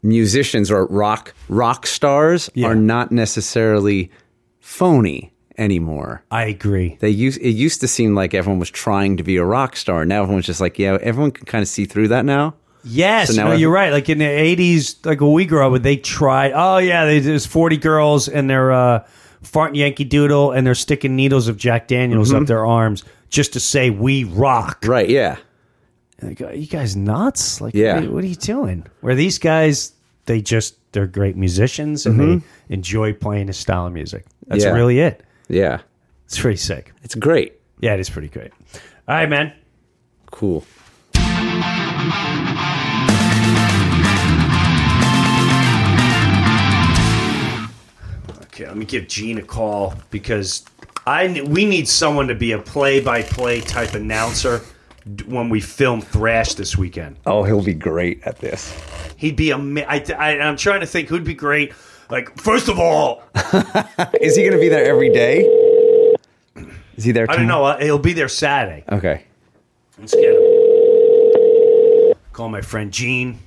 [0.03, 2.67] musicians or rock rock stars Yeah.
[2.67, 4.11] are not necessarily
[4.59, 6.23] phony anymore.
[6.31, 6.97] I agree.
[6.99, 10.05] They used it used to seem like everyone was trying to be a rock star.
[10.05, 12.55] Now everyone's just like, yeah, everyone can kind of see through that now.
[12.83, 13.91] Yes, So now no, you're right.
[13.91, 16.53] Like in the '80s, like when we grew up, they tried.
[16.55, 19.05] Oh yeah, they, there's 40 girls and they're uh,
[19.43, 22.43] farting Yankee Doodle and they're sticking needles of Jack Daniels Mm-hmm.
[22.43, 24.83] up their arms just to say we rock.
[24.85, 25.09] Right?
[25.09, 25.37] Yeah.
[26.21, 27.59] Like, are you guys nuts?
[27.61, 27.99] Like, Yeah.
[27.99, 28.85] what, what are you doing?
[29.01, 29.91] Where these guys,
[30.25, 34.25] they just they're great musicians and they enjoy playing a style of music.
[34.47, 34.69] That's Mm-hmm.
[34.73, 34.77] Yeah.
[34.79, 35.23] really it.
[35.47, 35.81] Yeah.
[36.25, 36.93] It's pretty sick.
[37.03, 37.53] It's great.
[37.79, 38.51] Yeah, it is pretty great.
[39.07, 39.53] All right, man.
[40.31, 40.65] Cool.
[48.43, 50.65] Okay, let me give Gene a call because
[51.05, 54.61] I we need someone to be a play-by-play type announcer
[55.27, 57.17] when we film Thrash this weekend.
[57.25, 58.75] Oh, he'll be great at this.
[59.15, 59.57] He'd be a.
[59.57, 61.71] I, I, I'm trying to think who'd be great.
[62.09, 63.23] Like, first of all,
[64.21, 65.41] Is he going to be there every day?
[66.95, 67.29] Is he there?
[67.29, 67.65] I don't know.
[67.65, 68.83] uh, He'll be there Saturday.
[68.89, 69.23] Okay.
[69.99, 70.41] Let's get him.
[72.33, 73.39] Call my friend Gene.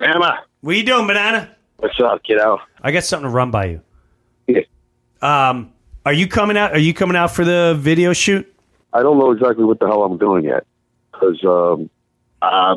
[0.00, 1.54] Emma, What you doing, banana?
[1.76, 2.58] what's up, kiddo?
[2.82, 3.80] I got something to run by you.
[4.46, 4.60] Yeah.
[5.20, 5.72] Um,
[6.06, 6.72] are you coming out?
[6.72, 8.46] Are you coming out for the video shoot?
[8.92, 10.64] I don't know exactly what the hell I'm doing yet
[11.12, 11.90] because um,
[12.40, 12.76] uh,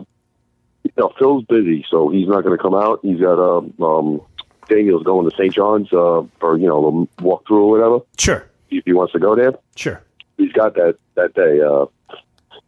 [0.84, 3.00] you know Phil's busy, so he's not going to come out.
[3.04, 4.22] He's got um, um,
[4.68, 5.54] Daniel's going to St.
[5.54, 8.00] John's uh, for you know the walkthrough or whatever.
[8.18, 10.02] Sure, If he wants to go there, sure.
[10.38, 11.62] he's got that that day.
[11.62, 11.86] Uh,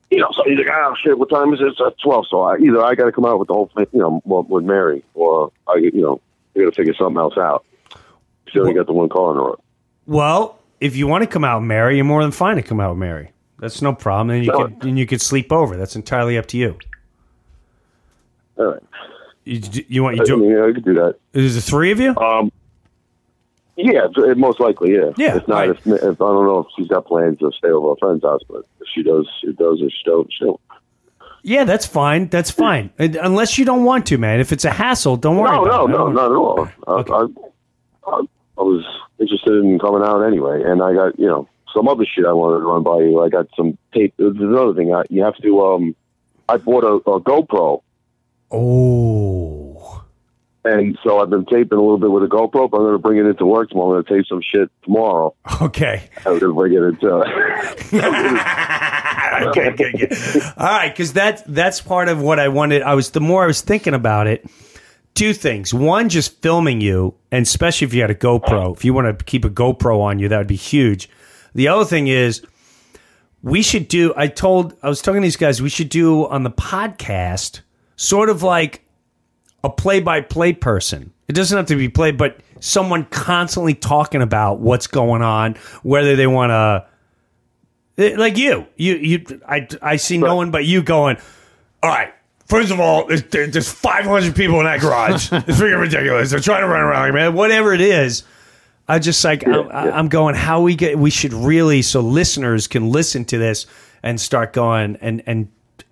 [0.09, 1.67] you know, so he's like, oh shit, what time is it?
[1.67, 2.25] It's at twelve.
[2.29, 4.47] So I, either I got to come out with the whole thing, you know, with
[4.47, 6.21] with Mary, or I, you know,
[6.53, 7.65] we got to figure something else out.
[8.47, 9.59] She only got the one car in the road.
[10.05, 12.91] Well, if you want to come out Mary, you're more than fine to come out
[12.91, 13.31] with Mary.
[13.59, 14.35] That's no problem.
[14.35, 15.75] And you could and you could sleep over.
[15.75, 16.77] That's entirely up to you.
[18.57, 18.83] All right,
[19.47, 20.43] You, you want you do?
[20.45, 21.15] yeah, I could do that.
[21.33, 22.15] Is the three of you?
[22.17, 22.51] Um,
[23.77, 25.11] yeah, most likely, yeah.
[25.17, 25.69] Yeah, If not, right.
[25.69, 28.41] if, if I don't know if she's got plans to stay over a friend's house,
[28.49, 29.79] but if she does, she does.
[29.81, 30.59] If she don't, she don't.
[31.43, 32.27] Yeah, that's fine.
[32.27, 32.89] That's fine.
[32.97, 34.39] And- Unless you don't want to, man.
[34.39, 35.51] If it's a hassle, don't worry.
[35.55, 35.89] No, no, it.
[35.89, 36.67] No, don't- at all.
[36.87, 38.21] I, I, I,
[38.57, 38.83] I was
[39.19, 42.59] interested in coming out anyway, and I got you know some other shit I wanted
[42.61, 43.21] to run by you.
[43.21, 44.13] I got some tape.
[44.17, 44.93] There's another thing.
[44.93, 45.61] I, you have to.
[45.65, 45.95] Um,
[46.49, 47.81] I bought a, a GoPro,
[48.49, 49.26] Oh,
[50.67, 52.69] and so I've been taping a little bit with a GoPro.
[52.69, 53.97] But I'm going to bring it into work tomorrow.
[53.97, 55.33] I'm going to tape some shit tomorrow.
[55.61, 56.09] okay.
[56.17, 57.07] I'm going to bring it into.
[59.49, 60.41] okay, okay, okay.
[60.57, 62.81] All right, because that's that's part of what I wanted.
[62.81, 64.45] I was the more I was thinking about it.
[65.15, 65.73] Two things.
[65.73, 68.75] One, just filming you, and especially if you had a GoPro.
[68.75, 71.09] If you want to keep a GoPro on you, that would be huge.
[71.55, 72.45] The other thing is,
[73.41, 74.13] we should do.
[74.15, 75.61] I told I was talking to these guys.
[75.61, 77.61] We should do on the podcast,
[77.95, 78.83] sort of like
[79.67, 81.13] a play-by-play person.
[81.27, 86.15] It doesn't have to be play, but someone constantly talking about what's going on, whether
[86.15, 86.87] they want to
[87.97, 89.41] Eh, Like you, you, you.
[89.47, 91.17] I, I see no one but you going.
[91.81, 92.13] All right.
[92.45, 95.29] First of all, there's, there's 500 people in that garage.
[95.31, 96.31] It's freaking ridiculous.
[96.31, 97.33] They're trying to run around, like, man.
[97.33, 98.23] Whatever it is,
[98.87, 100.35] I just like I'm, I'm going.
[100.35, 100.97] How we get?
[100.97, 103.65] We should really so listeners can listen to this
[104.01, 105.49] and start going and and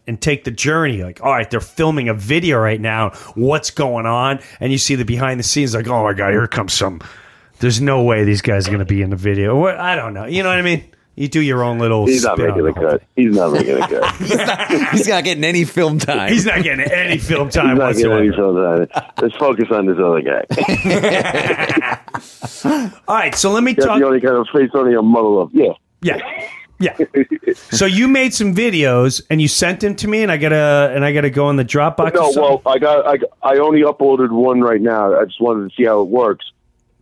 [0.07, 1.03] and take the journey.
[1.03, 3.11] Like, all right, they're filming a video right now.
[3.35, 4.39] What's going on?
[4.59, 5.73] And you see the behind the scenes.
[5.75, 7.01] Like, oh my god, here comes some.
[7.59, 9.57] There's no way these guys are going to be in the video.
[9.57, 9.77] What?
[9.77, 10.25] I don't know.
[10.25, 10.83] You know what I mean?
[11.17, 12.05] You do your own little.
[12.05, 13.01] He's not making the a cut.
[13.15, 14.15] He's not making a cut.
[14.91, 16.29] He's not getting any film time.
[16.29, 17.69] He's not getting any film time.
[17.69, 18.87] He's time not getting any film time.
[19.21, 20.43] Let's focus on this other guy.
[23.07, 23.99] All right, so let me That's talk.
[23.99, 25.51] the only kind of face on your mother love.
[25.53, 25.71] Yeah.
[26.01, 26.17] Yeah,
[26.79, 26.97] yeah.
[27.71, 31.05] So you made some videos and you sent them to me, and I gotta and
[31.05, 32.13] I gotta go in the Dropbox.
[32.13, 35.17] No, well, I got I, I only uploaded one right now.
[35.19, 36.51] I just wanted to see how it works.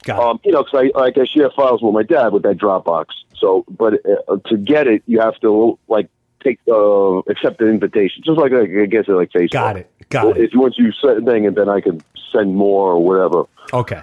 [0.03, 0.23] Got it.
[0.23, 3.05] Um, you know, because I like I share files with my dad with that Dropbox.
[3.37, 3.95] So, but
[4.27, 6.09] uh, to get it, you have to like
[6.43, 9.51] take uh, accept an invitation, just like I guess it like Facebook.
[9.51, 9.91] Got it.
[10.09, 10.43] Got it.
[10.43, 12.01] If you once you send a thing, and then I can
[12.31, 13.45] send more or whatever.
[13.73, 14.01] Okay.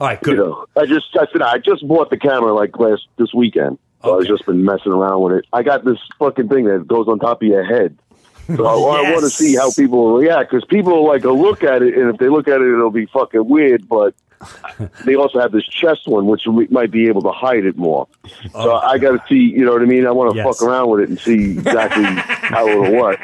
[0.00, 0.18] All right.
[0.26, 0.38] You Good.
[0.38, 3.78] know, I just I said I just bought the camera like last this weekend.
[4.02, 5.46] So I've just been messing around with it.
[5.52, 7.96] I got this fucking thing that goes on top of your head.
[8.56, 11.96] So I, want to see how people react because people like to look at it,
[11.96, 13.88] and if they look at it, it'll be fucking weird.
[13.88, 14.14] But
[15.04, 18.08] they also have this chest one, which we might be able to hide it more.
[18.52, 20.06] So I got to see, you know what I mean?
[20.06, 20.44] I want to Yes.
[20.58, 23.20] fuck around with it and see exactly how it'll work.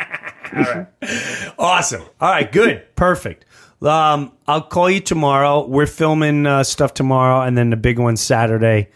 [1.58, 2.02] Awesome.
[2.20, 2.50] All right.
[2.50, 2.94] Good.
[2.96, 3.44] Perfect.
[3.82, 5.66] Um, I'll call you tomorrow.
[5.66, 8.88] We're filming uh, stuff tomorrow, and then the big one Saturday,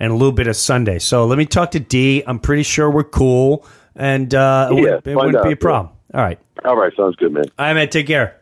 [0.00, 0.98] and a little bit of Sunday.
[0.98, 2.22] So let me talk to D.
[2.26, 5.92] I'm pretty sure we're cool, and uh, it, Yeah, wouldn't- it wouldn't be a problem.
[6.14, 6.38] All right.
[6.64, 7.44] All right, sounds good, man.
[7.58, 7.88] All right, man.
[7.88, 8.40] Take care.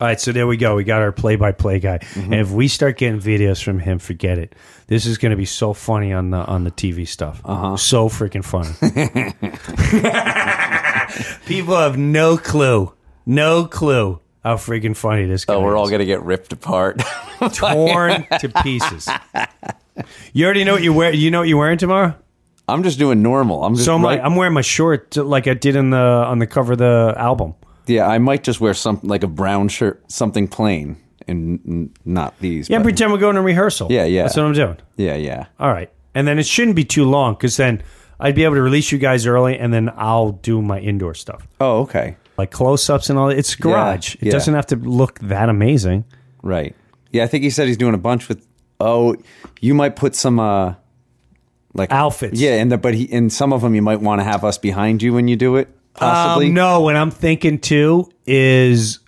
[0.00, 0.74] All right, so there we go.
[0.74, 4.54] We got our play-by-play guy, and if we start getting videos from him, forget it.
[4.88, 7.40] This is going to be so funny on the on the TV stuff.
[7.44, 7.76] Uh-huh.
[7.76, 8.74] So freaking funny.
[11.46, 12.92] People have no clue,
[13.24, 15.54] no clue how freaking funny this guy.
[15.54, 17.00] Oh, we're all gonna get ripped apart.
[17.52, 19.08] torn to pieces.
[20.32, 21.12] You already know what you wear.
[21.12, 22.14] You know what you're wearing tomorrow.
[22.66, 23.62] I'm just doing normal.
[23.64, 26.38] I'm just So I'm, right- I'm wearing my short like I did in the on
[26.38, 27.54] the cover of the album.
[27.86, 28.08] yeah.
[28.08, 30.96] I might just wear some like a brown shirt, something plain,
[31.28, 32.68] and n- not these.
[32.70, 33.92] Yeah, but- pretend we're going to rehearsal.
[33.92, 34.22] Yeah, yeah.
[34.22, 34.78] That's what I'm doing.
[34.96, 35.46] yeah, yeah.
[35.60, 35.90] All right.
[36.14, 37.82] And then it shouldn't be too long because then
[38.18, 41.46] I'd be able to release you guys early and then I'll do my indoor stuff.
[41.60, 42.16] Oh, okay.
[42.38, 43.38] Like close ups and all that.
[43.38, 44.14] It's garage.
[44.16, 44.32] it yeah.
[44.32, 46.04] doesn't have to look that amazing.
[46.42, 46.74] Right.
[47.12, 48.44] Yeah, I think he said he's doing a bunch with.
[48.80, 49.16] Oh,
[49.60, 50.74] you might put some uh
[51.74, 52.38] like Outfits.
[52.40, 54.58] Yeah, and the, but he in some of them you might want to have us
[54.58, 55.68] behind you when you do it.
[55.94, 56.48] Possibly.
[56.48, 58.98] Um, no, what I'm thinking too is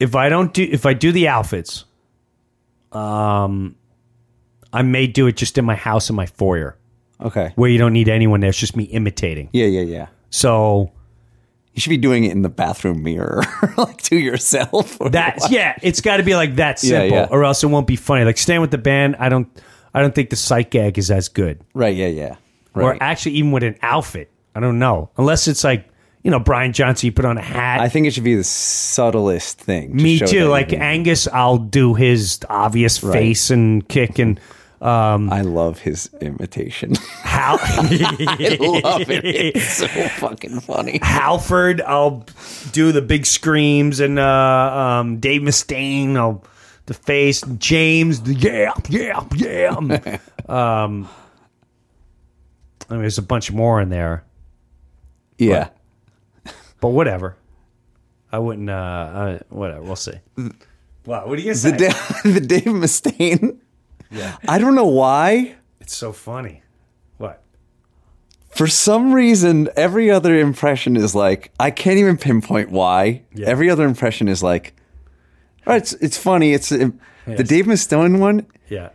[0.00, 1.84] if I don't do if I do the outfits,
[2.92, 3.76] um
[4.72, 6.76] I may do it just in my house in my foyer
[7.20, 7.52] Okay.
[7.56, 8.50] where you don't need anyone there.
[8.50, 9.48] It's just me imitating.
[9.52, 10.06] Yeah, yeah, yeah.
[10.30, 10.92] So
[11.76, 13.42] You should be doing it in the bathroom mirror,
[13.76, 14.98] like to yourself.
[15.00, 15.52] or That's what?
[15.52, 17.28] yeah, it's got to be like that simple, yeah.
[17.30, 18.24] or else it won't be funny.
[18.24, 19.46] Like staying with the band, I don't,
[19.92, 21.60] I don't think the sight gag is as good.
[21.74, 21.94] Right.
[21.94, 22.08] Yeah.
[22.08, 22.36] Yeah.
[22.74, 22.84] Right.
[22.84, 25.10] Or actually, even with an outfit, I don't know.
[25.18, 25.86] Unless it's like
[26.22, 27.80] you know Brian Johnson, you put on a hat.
[27.80, 29.96] I think it should be the subtlest thing.
[29.96, 30.48] to Me too.
[30.48, 34.40] Like Angus, I'll do his obvious face and kick and
[34.80, 36.94] um, I love his imitation.
[37.22, 37.58] Hal.
[37.62, 39.24] I love it.
[39.24, 40.98] It's so fucking funny.
[41.02, 42.26] Halford, I'll
[42.72, 44.22] do the big screams, and uh,
[45.02, 46.44] um, Dave Mustaine, I'll
[46.86, 47.42] the face.
[47.58, 49.74] James, the yeah, yeah, yeah.
[50.48, 51.08] um,
[52.88, 54.24] I mean, there's a bunch more in there,
[55.38, 55.70] Yeah.
[56.80, 57.36] but whatever.
[58.30, 58.68] I wouldn't.
[58.70, 59.82] Uh, uh, whatever.
[59.82, 60.12] We'll see.
[61.06, 61.70] Wow, what do you say?
[61.72, 63.55] The, Da- the Dave Mustaine.
[64.10, 64.36] Yeah.
[64.48, 65.56] I don't know why.
[65.80, 66.62] it's so funny.
[67.18, 67.42] What?
[68.50, 73.22] For some reason, every other impression is like I can't even pinpoint why.
[73.34, 73.48] Yeah.
[73.48, 74.74] Every other impression is like,
[75.66, 76.52] all right, it's, it's funny.
[76.52, 76.92] It's the
[77.26, 77.48] Yes.
[77.48, 78.46] Dave Mustaine one.
[78.68, 78.90] Yeah.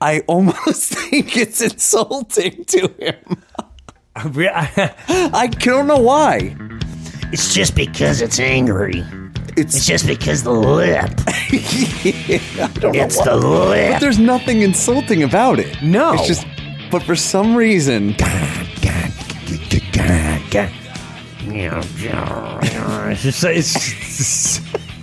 [0.00, 3.42] I almost think it's insulting to him.
[4.16, 6.56] I don't know why.
[7.32, 9.04] It's just because it's angry.
[9.56, 11.10] It's, It's just because the lip.
[12.80, 13.92] Don't It's the lip.
[13.92, 15.80] But there's nothing insulting about it.
[15.82, 16.14] No.
[16.14, 16.46] It's just,
[16.90, 18.14] but for some reason,
[23.10, 24.60] It's just, it's,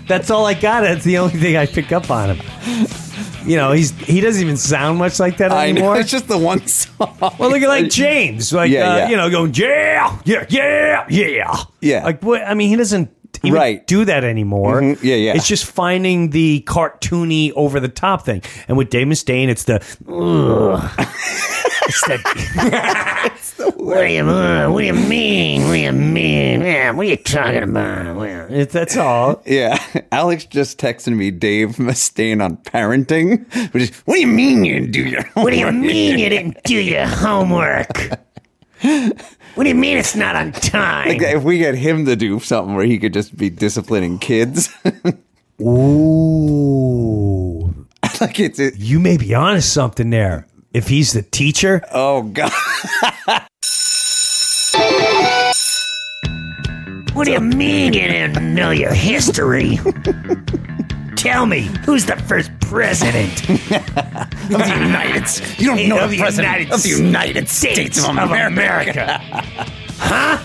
[0.08, 0.82] that's all I got.
[0.82, 2.88] That's the only thing I pick up on him.
[3.46, 5.98] You know, he's he doesn't even sound much like that anymore.
[6.00, 7.18] it's just the one song.
[7.20, 9.10] well, look at like James, like Yeah, uh, yeah.
[9.10, 12.04] you know, going yeah, yeah, yeah, yeah, Yeah.
[12.04, 12.44] Like what?
[12.44, 13.10] I mean, he doesn't
[13.44, 13.86] even Right.
[13.88, 14.82] do that anymore.
[14.82, 15.00] Mhm.
[15.04, 15.34] Yeah, yeah.
[15.36, 18.42] It's just finding the cartoony, over the top thing.
[18.68, 19.76] And with Dave Mustaine, it's the.
[20.08, 20.92] Ugh.
[21.88, 25.64] it's the What do you What do you mean?
[25.64, 26.62] What do you mean?
[26.62, 28.22] Yeah, what are you talking about?
[28.52, 29.42] It- that's all.
[29.46, 29.78] Yeah,
[30.12, 33.46] Alex just texted me Dave Mustaine on parenting.
[33.74, 35.44] Which is, what do you mean you didn't do your homework?
[35.44, 37.88] What do you mean you didn't do your homework?
[38.84, 41.08] What do you mean it's not on time?
[41.10, 44.70] Like, if we get him to do something where he could just be disciplining kids,
[45.62, 46.68] Ooh.
[48.20, 50.48] like it's it, You may be onto something there.
[50.74, 52.52] If he's the teacher, oh god,
[57.14, 59.80] What do you mean you didn't know your history?
[61.22, 63.58] Tell me, who's the first president of
[64.50, 65.60] the United States.
[65.62, 69.20] You don't know of the the president United of the United States, of America.
[70.00, 70.38] Huh?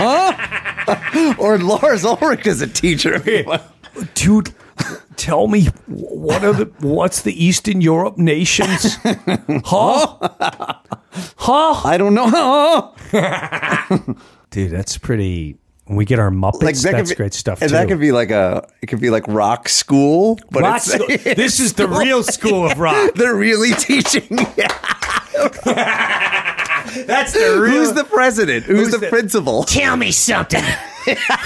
[0.00, 1.34] Huh?
[1.38, 3.22] Or Lars Ulrich is a teacher.
[4.14, 4.52] dude,
[5.14, 8.96] tell me what are the what's the Eastern Europe nations?
[9.04, 10.16] huh?
[11.36, 11.80] Huh?
[11.88, 12.94] I don't know.
[14.50, 15.56] Dude, that's pretty.
[15.86, 17.74] When we get our Muppets, Like that that's be, great stuff And too.
[17.76, 21.06] that could be like a it could be like rock school, but Rock it's, school-
[21.34, 23.12] this is the real school of rock.
[23.16, 24.26] They're really teaching.
[27.06, 27.72] That's the real.
[27.72, 28.64] Who's the president?
[28.64, 29.64] Who's, Who's the, the- principal?
[29.64, 30.62] Tell me something.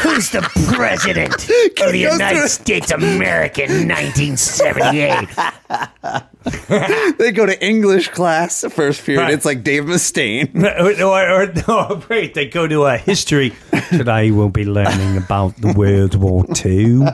[0.03, 0.43] Who's the
[0.75, 1.35] president
[1.81, 5.29] of the United through- States of America in 1978?
[7.19, 9.21] They go to English class first period.
[9.21, 9.35] Right.
[9.35, 10.55] It's like Dave Mustaine.
[11.03, 13.53] or, or, no, wait, they go to a history.
[13.91, 17.05] Today we'll be learning about the World War Two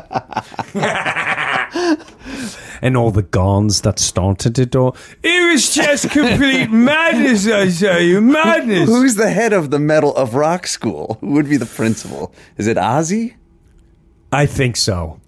[2.85, 4.95] and all the guns that started it all.
[5.23, 8.21] It was just complete madness, I tell you.
[8.21, 8.91] Madness.
[8.91, 11.17] Who's the head of the Metal of Rock School?
[11.23, 12.35] Who would be the principal?
[12.59, 13.37] Is it Ozzy?
[14.31, 15.19] I think so.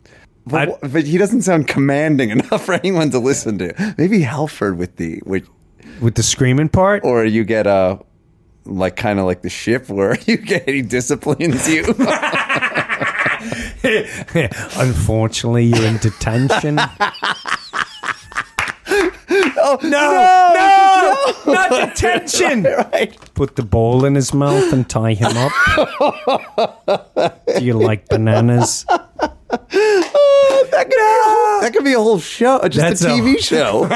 [0.47, 3.95] But, but he doesn't sound commanding enough for anyone to listen to.
[3.97, 5.49] Maybe Halford with the with,
[6.03, 7.99] With the screaming part, or you get a
[8.67, 11.85] like kind of like the ship where you get he disciplines you.
[14.79, 16.79] unfortunately, you're in detention.
[19.67, 19.89] Oh no,
[21.47, 22.63] no, not detention.
[22.93, 23.17] right.
[23.35, 25.53] Put the ball in his mouth and tie him up.
[27.59, 28.87] Do you like bananas?
[29.49, 33.09] Oh, that, could be a whole, that could be a whole show, just That's a
[33.09, 33.87] a- TV show.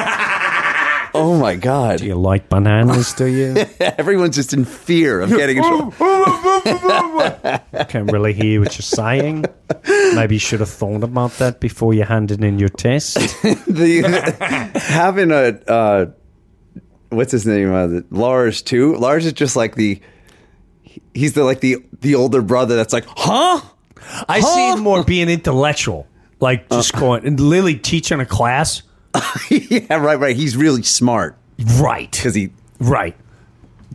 [1.15, 1.99] Oh my god!
[1.99, 3.13] Do you like bananas?
[3.15, 3.55] Do you?
[3.81, 5.93] Everyone's just in fear of getting in trouble.
[7.89, 9.45] Can't really hear what you're saying.
[10.15, 13.15] Maybe you should have thought about that before you handed in your test.
[13.67, 14.03] the
[14.75, 16.07] having a uh,
[17.11, 17.73] what's his name?
[17.73, 18.97] Uh, the- Lars too.
[18.97, 20.01] Lars is just like the
[21.15, 23.61] he's the like the the older brother that's like, huh?
[24.29, 26.07] I see him more being intellectual,
[26.41, 28.83] like just going and Lily teaching a class.
[29.51, 30.37] yeah, right, right.
[30.37, 31.37] He's really smart
[31.79, 32.51] Right, because he.
[32.79, 33.17] right,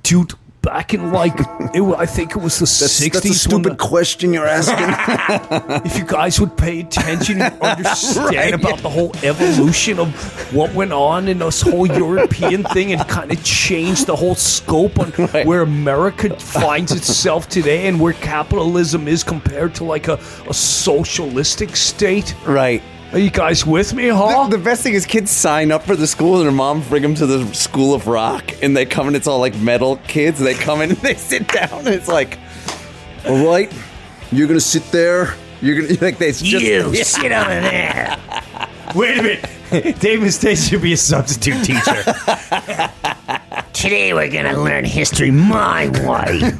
[0.03, 0.34] dude.
[0.61, 1.36] Back in like,
[1.76, 5.82] it, I think it was the That's, that's a stupid the- question you're asking.
[5.86, 8.51] if you guys would pay attention and understand Right.
[8.55, 10.09] about the whole evolution of
[10.55, 14.97] what went on in this whole European thing and kind of change the whole scope
[14.97, 15.45] on Right.
[15.45, 20.16] where America finds itself today and where capitalism is compared to like a,
[20.49, 22.34] a socialistic state.
[22.47, 22.82] right.
[23.16, 24.49] Are you guys with me, huh?
[24.49, 27.01] The, the best thing is kids sign up for the school and their mom bring
[27.01, 30.38] them to the school of rock and they come and it's all like metal kids.
[30.38, 32.38] They come in and they sit down and it's like,
[33.26, 33.72] all right,
[34.34, 35.34] you're gonna sit there.
[35.61, 37.03] You're gonna like they just You Yeah.
[37.03, 38.18] sit over there.
[38.95, 39.99] Wait a minute.
[40.01, 42.03] David Mustaine should be a substitute teacher.
[43.72, 46.51] Today we're gonna learn history my way.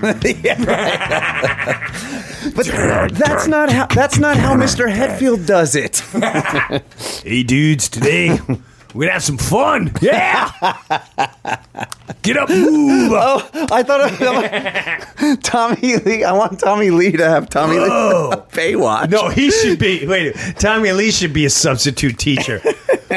[2.54, 2.66] But
[3.14, 4.92] that's not how that's not how Mr.
[4.94, 6.00] Hetfield does it.
[7.24, 8.38] hey, dudes, today
[8.94, 9.92] we're gonna have some fun.
[10.02, 10.52] Yeah!
[12.22, 13.12] Get up, move.
[13.18, 16.24] Oh, I thought of Tommy Lee.
[16.24, 19.10] I want Tommy Lee to have Tommy Lee Baywatch.
[19.10, 20.06] No, he should be.
[20.06, 22.62] Wait, Tommy Lee should be a substitute teacher.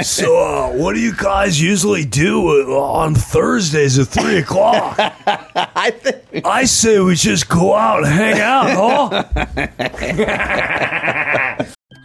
[0.03, 4.97] So, uh, what do you guys usually do uh, on Thursdays at three o'clock?
[5.57, 9.25] I think I say we just go out and hang out, huh?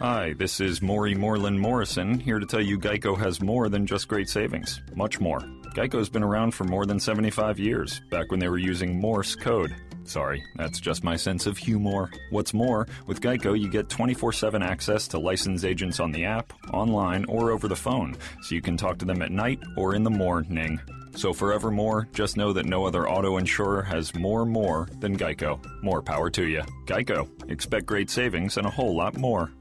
[0.00, 4.08] Hi, this is Maury Moreland Morrison, here to tell you Geico has more than just
[4.08, 4.82] great savings.
[4.94, 5.40] Much more.
[5.74, 9.74] Geico's been around for more than 75 years, back when they were using Morse code.
[10.06, 12.10] Sorry, that's just my sense of humor.
[12.30, 16.52] What's more, with Geico, you get 24 7 access to licensed agents on the app,
[16.72, 20.02] online, or over the phone, so you can talk to them at night or in
[20.04, 20.80] the morning.
[21.16, 25.64] So, forevermore, just know that no other auto insurer has more more than Geico.
[25.82, 26.62] More power to you.
[26.86, 27.28] Geico.
[27.50, 29.52] Expect great savings and a whole lot more.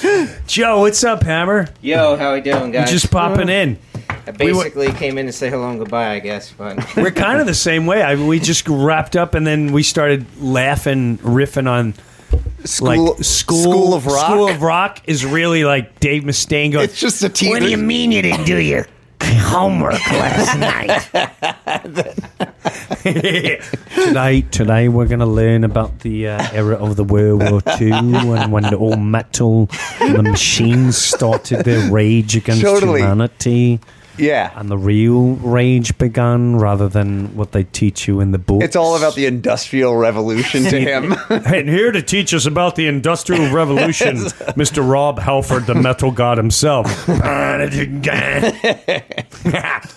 [0.46, 1.66] Joe, what's up, Hammer?
[1.82, 2.90] Yo, how we doing, You guys?
[2.92, 3.76] just popping in.
[4.26, 6.52] I basically came in to say hello and goodbye, I guess.
[6.52, 8.02] But We're kind of the same way.
[8.02, 11.94] I, we just wrapped up and then we started laughing, riffing on
[12.64, 14.26] School- like school, School of Rock?
[14.26, 16.84] School of Rock is really like Dave Mustaine going.
[16.84, 17.50] It's just a team.
[17.50, 18.86] What do you mean you didn't do your
[19.22, 21.08] homework last night?
[23.94, 27.92] tonight, today we're going to learn about the uh, era of the World War II
[27.92, 29.68] and when the all metal
[30.00, 33.00] and the machines started their rage against Totally.
[33.00, 33.80] humanity.
[34.18, 34.52] Yeah.
[34.54, 38.62] And the real rage began rather than what they teach you in the book.
[38.62, 41.14] It's all about the industrial revolution to him.
[41.30, 44.16] and here to teach us about the Industrial Revolution,
[44.56, 44.86] Mr.
[44.88, 46.86] Rob Halford, the metal god himself.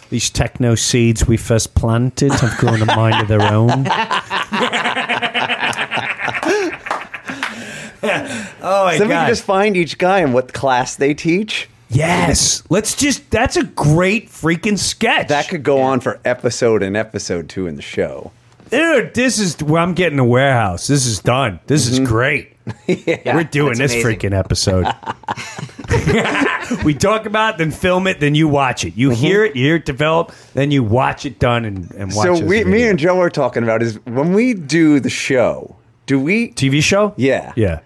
[0.09, 3.87] These techno seeds we first planted have grown a mind of their own.
[8.61, 11.69] oh my so we can just find each guy and what class they teach.
[11.93, 13.29] Yes, let's just.
[13.29, 15.27] That's a great freaking sketch.
[15.29, 18.31] That could go on for episode and episode two in the show.
[18.69, 20.87] Dude, this is where I'm getting a warehouse.
[20.87, 21.59] This is done.
[21.67, 22.07] This is mm-hmm.
[22.07, 22.53] great.
[22.87, 24.31] We're doing that's this amazing.
[24.31, 24.87] freaking episode.
[26.83, 28.95] we talk about it, then film it, then you watch it.
[28.95, 29.21] You mm-hmm.
[29.21, 32.33] hear it, you hear it develop, then you watch it done and, and watch so
[32.33, 32.89] this we, me video.
[32.89, 35.75] and Joe are talking about is when we do the show,
[36.05, 36.51] do we?
[36.51, 37.13] TV show?
[37.17, 37.53] Yeah.
[37.55, 37.81] Yeah.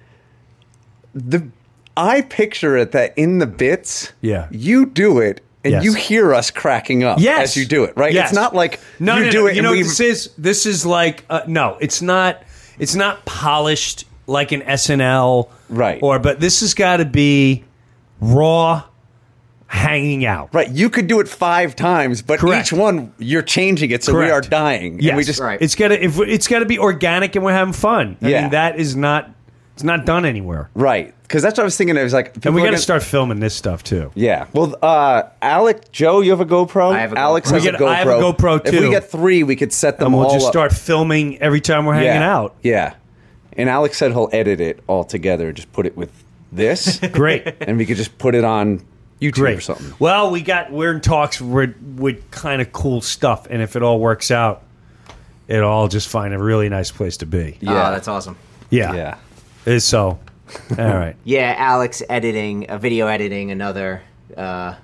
[1.13, 1.49] The
[1.97, 4.47] I picture it that in the bits, Yeah.
[4.51, 5.83] you do it and Yes.
[5.83, 7.41] you hear us cracking up Yes.
[7.51, 8.13] as you do it, right?
[8.13, 8.29] Yes.
[8.29, 9.47] It's not like no, you no, do no.
[9.47, 10.29] it You and know we this is?
[10.37, 12.41] This is like uh, no, it's not.
[12.79, 15.99] It's not polished like an SNL, Right.
[16.01, 17.63] Or but this has got to be
[18.21, 18.83] raw,
[19.67, 20.49] hanging out.
[20.53, 22.67] Right, you could do it five times, but Correct.
[22.67, 24.99] each one you're changing it, so we are dying.
[25.01, 25.61] Yes, we just Right.
[25.61, 28.15] It's gotta if it's gotta be organic and we're having fun.
[28.21, 28.41] I Yeah.
[28.43, 29.29] mean that is not.
[29.77, 30.69] It's not done anywhere.
[30.73, 31.97] right because that's what I was thinking.
[31.97, 34.11] I was like, And we got to start filming this stuff too.
[34.15, 34.47] Yeah.
[34.53, 36.93] Well, uh, Alec, Joe, you have a GoPro.
[36.93, 37.53] I have a Alex GoPro.
[37.55, 37.87] has We a get- GoPro.
[37.89, 38.81] I have a GoPro, If too.
[38.81, 40.53] we get three, we could set them And we'll all just up.
[40.53, 42.35] start filming every time we're hanging yeah.
[42.35, 42.55] out.
[42.63, 42.93] Yeah.
[43.53, 46.11] And Alex said he'll edit it all together, just put it with
[46.51, 47.55] this, Great.
[47.61, 48.85] and we could just put it on
[49.19, 49.57] YouTube Great.
[49.57, 49.93] or something.
[49.99, 53.83] Well, we got we're in talks with with kind of cool stuff, and if it
[53.83, 54.63] all works out,
[55.49, 57.57] it'll all just find a really nice place to be.
[57.59, 57.71] Yeah.
[57.89, 58.37] oh, that's awesome.
[58.69, 58.93] Yeah.
[58.93, 59.17] Yeah.
[59.67, 60.17] It's so.
[60.71, 61.15] All right.
[61.25, 64.01] Yeah, Alex editing, a video editing, another
[64.37, 64.75] uh,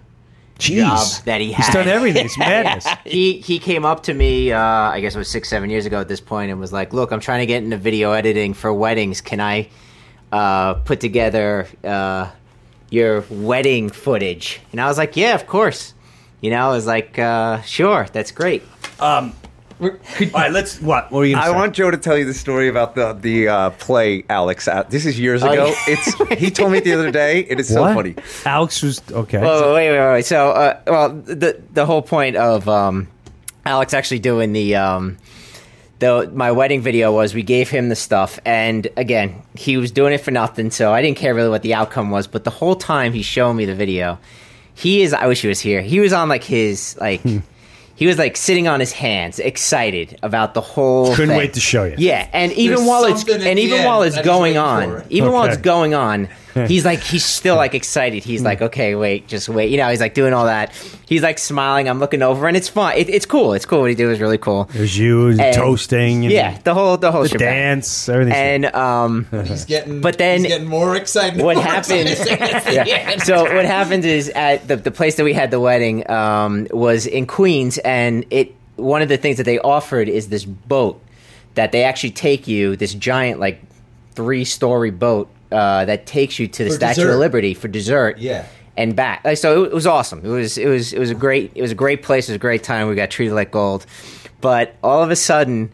[0.59, 0.75] Jeez.
[0.75, 1.65] job that he had.
[1.65, 2.25] He's done everything.
[2.25, 2.86] It's madness.
[3.05, 5.99] he he came up to me uh, i guess it was six seven years ago
[6.01, 8.73] at this point and was like look i'm trying to get into video editing for
[8.73, 9.67] weddings can i
[10.31, 12.29] uh, put together uh,
[12.89, 15.93] your wedding footage and i was like yeah of course
[16.41, 18.63] you know i was like uh, sure that's great
[19.82, 19.89] all
[20.34, 20.51] right.
[20.51, 20.82] Let's.
[20.82, 21.11] What?
[21.11, 21.36] What are you?
[21.38, 21.55] I say?
[21.55, 24.67] want Joe to tell you the story about the the uh, play Alex.
[24.67, 25.65] Uh, this is years Oh, ago.
[25.67, 25.76] yeah.
[25.88, 27.39] It's he told me the other day.
[27.41, 28.15] It is so funny.
[28.45, 29.39] Alex was okay.
[29.39, 30.26] Whoa, wait, wait, wait, wait.
[30.26, 33.07] So, uh, well, the the whole point of um,
[33.65, 35.17] Alex actually doing the um,
[35.99, 40.13] the my wedding video was we gave him the stuff, and again, he was doing
[40.13, 42.28] it for nothing, so I didn't care really what the outcome was.
[42.28, 44.19] But the whole time he's showing me the video,
[44.76, 45.13] he is.
[45.13, 45.82] I wish he was here.
[45.82, 47.21] He was on like his like.
[47.96, 51.12] He was like sitting on his hands, excited about the whole.
[51.14, 51.38] Couldn't thing.
[51.38, 51.96] wait to show you.
[51.98, 55.06] Yeah, and even There's while it's and even while it's going on, for.
[55.10, 56.28] even while it's going on,
[56.68, 58.24] he's like he's still like excited.
[58.24, 59.72] He's like, okay, wait, just wait.
[59.72, 60.72] You know, he's like doing all that.
[61.08, 61.88] He's like smiling.
[61.89, 62.95] I'm looking over, and it's fun.
[62.97, 63.54] It, it's cool.
[63.54, 63.82] It's cool.
[63.82, 64.66] What he did was really cool.
[64.72, 66.24] There's you And- toasting.
[66.26, 67.47] And Yeah, the whole the whole The shebang.
[67.54, 68.10] dance.
[68.10, 68.34] Everything.
[68.34, 71.41] And um, He's getting, But then- he's getting more excited.
[71.41, 72.10] what more happens?
[72.12, 73.18] excited yeah.
[73.24, 77.06] So what happens is at the the place that we had the wedding um, was
[77.06, 80.99] in Queens, and it one of the things that they offered is this boat
[81.56, 83.62] that they actually take you this giant like
[84.16, 87.14] three story boat uh, that takes you to the For Statue dessert.
[87.14, 88.18] of Liberty for dessert.
[88.18, 88.45] Yeah.
[88.76, 90.26] And back, Like, so it, was awesome.
[90.26, 92.28] It was it was it was a great it was a great place.
[92.28, 92.88] It was a great time.
[92.88, 93.86] We got treated like gold,
[94.41, 95.72] but all of a sudden,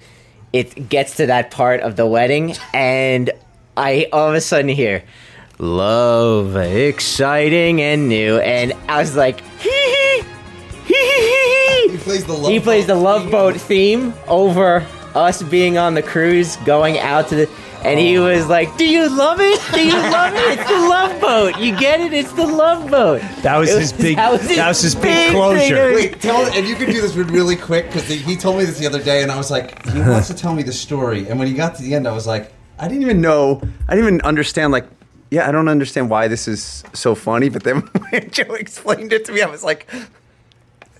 [0.52, 3.32] it gets to that part of the wedding, and
[3.78, 5.04] I all of a sudden hear
[5.60, 10.24] love, exciting and new, and I was like, hee hee,
[10.86, 11.92] hee hee hee.
[11.92, 13.32] He plays the love He plays the love theme.
[13.32, 17.50] boat theme over us being on the cruise, going out to the.
[17.84, 19.60] And he was like, "Do you love it?
[19.74, 20.60] Do you love it?
[20.60, 21.58] It's the love boat.
[21.60, 22.12] You get it?
[22.14, 24.96] It's the love boat." That was It his big- That was his, that was his
[24.96, 25.32] big thing.
[25.34, 25.90] closure.
[25.90, 28.78] It Wait, tell and you can do this really quick because he told me this
[28.78, 31.28] the other day, and I was like, he wants to tell me the story.
[31.30, 33.62] And when he got to the end, I was like, I didn't even know.
[33.88, 34.74] I didn't even understand.
[34.74, 34.88] Like,
[35.32, 37.48] yeah, I don't understand why this is so funny.
[37.50, 39.90] But then when Joe explained it to me, I was like,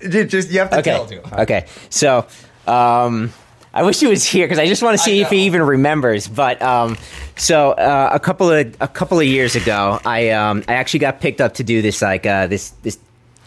[0.02, 0.92] you just you have to okay.
[0.92, 1.24] tell Joe.
[1.40, 1.66] Okay.
[1.90, 2.26] So,
[2.68, 3.34] um,
[3.74, 6.28] I wish he was here because I just want to see if he even remembers.
[6.28, 6.98] But um,
[7.36, 11.22] so uh, a couple of a couple of years ago, I um, I actually got
[11.22, 12.98] picked up to do this like uh, this this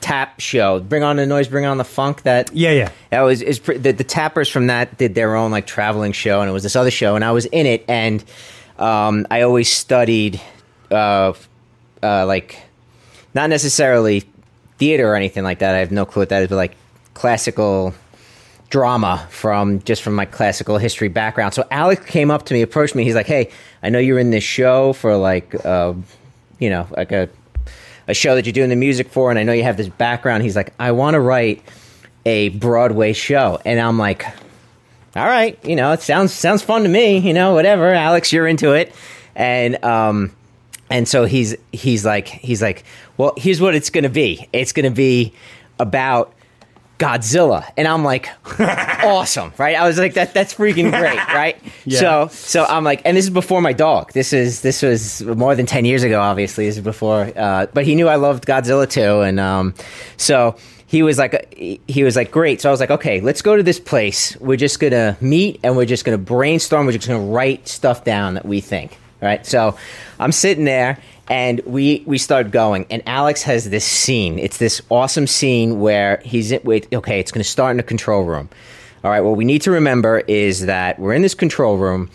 [0.00, 0.80] tap show.
[0.80, 2.22] Bring on the noise, bring on the funk.
[2.22, 2.90] That Yeah, yeah.
[3.10, 6.48] that was is the, the tappers from that did their own like traveling show, and
[6.48, 8.22] it was this other show, and I was in it, and
[8.78, 10.40] um, I always studied
[10.90, 11.32] uh,
[12.02, 12.60] uh, like
[13.34, 14.24] not necessarily
[14.78, 15.74] theater or anything like that.
[15.74, 16.76] I have no clue what that is, but like
[17.14, 17.94] classical
[18.72, 21.52] drama from just from my classical history background.
[21.52, 23.04] So Alex came up to me, approached me.
[23.04, 23.50] He's like, "Hey,
[23.82, 25.92] I know you're in this show for like, uh,
[26.58, 27.28] you know, like a
[28.08, 30.42] a show that you're doing the music for, and I know you have this background."
[30.42, 31.62] He's like, "I want to write
[32.24, 34.24] a Broadway show," and I'm like,
[35.14, 37.18] "All right, you know, it sounds sounds fun to me.
[37.18, 38.94] You know, whatever, Alex, you're into it."
[39.36, 40.34] And um,
[40.88, 42.84] and so he's he's like he's like,
[43.18, 44.48] "Well, here's what it's going to be.
[44.54, 45.34] It's going to be
[45.78, 46.32] about."
[47.02, 48.28] Godzilla, and I'm like,
[48.60, 49.76] awesome, right?
[49.76, 51.58] I was like, that that's freaking great, right?
[51.84, 51.98] Yeah.
[51.98, 54.12] So so I'm like, and this is before my dog.
[54.12, 56.20] This is this was more than ten years ago.
[56.20, 59.74] Obviously, this is before, uh, but he knew I loved Godzilla too, and um,
[60.16, 62.60] so he was like, he was like, great.
[62.60, 64.36] So I was like, okay, let's go to this place.
[64.36, 66.86] We're just gonna meet, and we're just gonna brainstorm.
[66.86, 69.46] We're just gonna write stuff down that we think, right?
[69.46, 69.76] So
[70.18, 70.98] I'm sitting there
[71.28, 76.20] and we we start going and alex has this scene it's this awesome scene where
[76.24, 76.60] he's in,
[76.92, 78.48] okay it's going to start in the control room
[79.04, 82.10] all right what we need to remember is that we're in this control room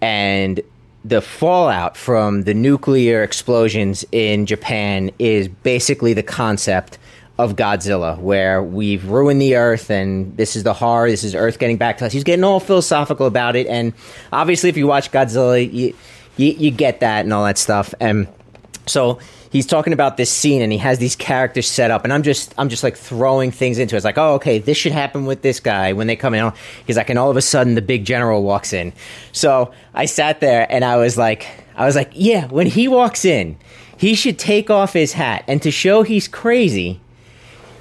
[0.00, 0.60] and
[1.04, 6.98] the fallout from the nuclear explosions in japan is basically the concept
[7.38, 11.10] of Godzilla, where we've ruined the Earth, and this is the horror.
[11.10, 12.12] This is Earth getting back to us.
[12.12, 13.94] He's getting all philosophical about it, and
[14.32, 15.94] obviously, if you watch Godzilla, you
[16.36, 17.94] you, you get that and all that stuff.
[18.00, 18.28] And
[18.86, 19.18] so
[19.50, 22.54] he's talking about this scene and he has these characters set up and i'm just
[22.58, 23.98] i'm just like throwing things into it.
[23.98, 26.52] It's like oh okay this should happen with this guy when they come in.
[26.86, 28.92] He's like and all of a sudden the big general walks in.
[29.32, 33.24] So i sat there and i was like i was like yeah when he walks
[33.24, 33.56] in
[33.96, 35.44] he should take off his hat.
[35.46, 37.00] And to show he's crazy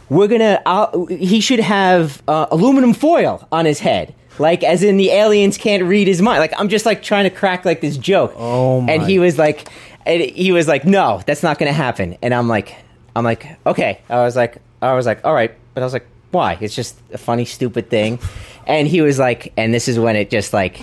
[0.09, 4.97] we're gonna uh, he should have uh, aluminum foil on his head like as in
[4.97, 6.39] the aliens can't read his mind.
[6.39, 8.33] Like i'm just like trying to crack like this joke.
[8.37, 9.67] Oh my and he was like
[10.05, 12.17] and he was like no that's not gonna happen.
[12.21, 12.75] And i'm like
[13.15, 14.01] i'm like okay.
[14.09, 15.53] I was like i was like all right.
[15.73, 16.57] But i was like why?
[16.61, 18.19] It's just a funny stupid thing.
[18.65, 20.81] And he was like and this is when it just like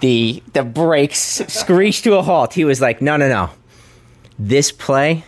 [0.00, 2.52] the the brakes screeched to a halt.
[2.52, 3.50] He was like no no no.
[4.38, 5.24] This play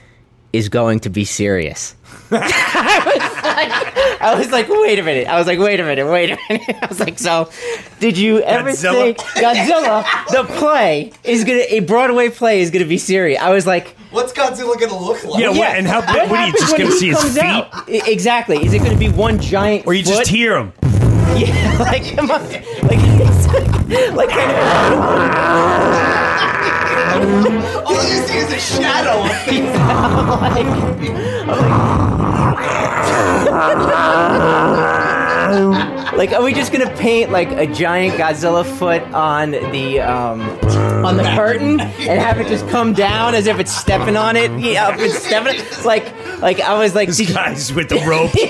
[0.53, 1.97] is going to be serious
[2.31, 5.27] I was like, I was like, wait a minute.
[5.29, 6.77] I was like, wait a minute, wait a minute.
[6.83, 7.51] I was like, so,
[8.01, 8.93] did you ever Godzilla?
[8.93, 13.41] think Godzilla, the play, is gonna a Broadway play is gonna be serious?
[13.41, 15.41] I was like, What's Godzilla gonna look like?
[15.43, 16.31] Yeah, what- and how big?
[16.31, 17.43] What are you happens just when going to he see his comes feet?
[17.45, 17.69] out?
[17.89, 18.65] I- Exactly.
[18.65, 19.87] Is it going to be one giant?
[19.87, 20.73] Or you just hear him?
[21.35, 24.57] Yeah, like come on, like it's like, like kind of.
[27.87, 29.25] All you see is a shadow.
[36.17, 40.41] Like, are we just gonna paint like a giant Godzilla foot on the um,
[41.05, 44.51] on the curtain and have it just come down as if it's stepping on it?
[44.59, 45.61] Yeah, if it's stepping.
[45.85, 48.31] Like, like I was like, This guy's with the rope.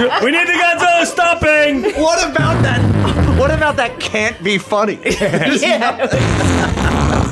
[0.00, 0.24] Yeah.
[0.24, 1.82] We need the Godzilla stopping.
[2.00, 2.80] What about that?
[3.38, 4.98] What about that can't be funny?
[5.04, 6.06] yeah.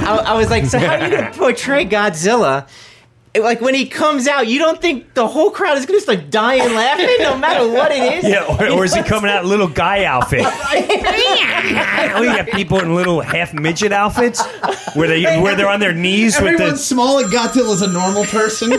[0.09, 2.69] I, I was like, so how are you gonna portray Godzilla?
[3.39, 6.75] Like when he comes out, you don't think the whole crowd is gonna start dying
[6.75, 8.25] laughing, no matter what it is.
[8.29, 10.41] Yeah, or, or is he coming out in little guy outfit?
[10.45, 14.45] oh, you got people in little half midget outfits
[14.95, 18.25] where they where they're on their knees with Everyone's the small and Godzilla's a normal
[18.25, 18.71] person.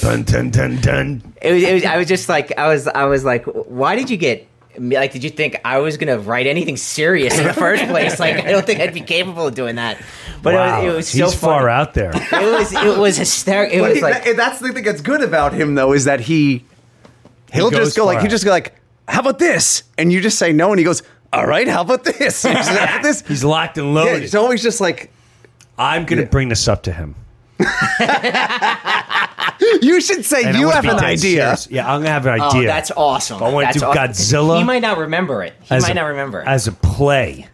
[0.00, 1.22] dun dun dun dun.
[1.42, 1.84] It was, it was.
[1.84, 2.86] I was just like, I was.
[2.86, 4.46] I was like, why did you get?
[4.82, 8.18] Like, did you think I was gonna write anything serious in the first place?
[8.18, 10.00] Like, I don't think I'd be capable of doing that.
[10.42, 12.12] But wow, it was, it was so he's far out there.
[12.14, 12.72] It was.
[12.72, 13.76] It was hysterical.
[13.76, 14.24] It was he- like.
[14.24, 16.64] that- that's the thing that's good about him, though, is that he
[17.52, 18.74] he'll goes just go like far he just go like,
[19.06, 22.04] "How about this?" And you just say no, and he goes, "All right, how about
[22.04, 24.22] this?" And you say, "How about this?" He's locked and Yeah, loaded.
[24.22, 25.10] it's always just like
[25.76, 27.16] I'm gonna bring this up to him.
[29.82, 31.18] you should say And I you wanna have be an dead idea.
[31.56, 31.68] serious.
[31.70, 32.66] Yeah, I'm gonna have an Oh, idea.
[32.66, 33.42] that's awesome.
[33.42, 34.02] I wanna That's do awesome.
[34.48, 35.54] Godzilla He might not remember it.
[35.62, 36.46] He as might a- not remember it.
[36.48, 37.46] as a play.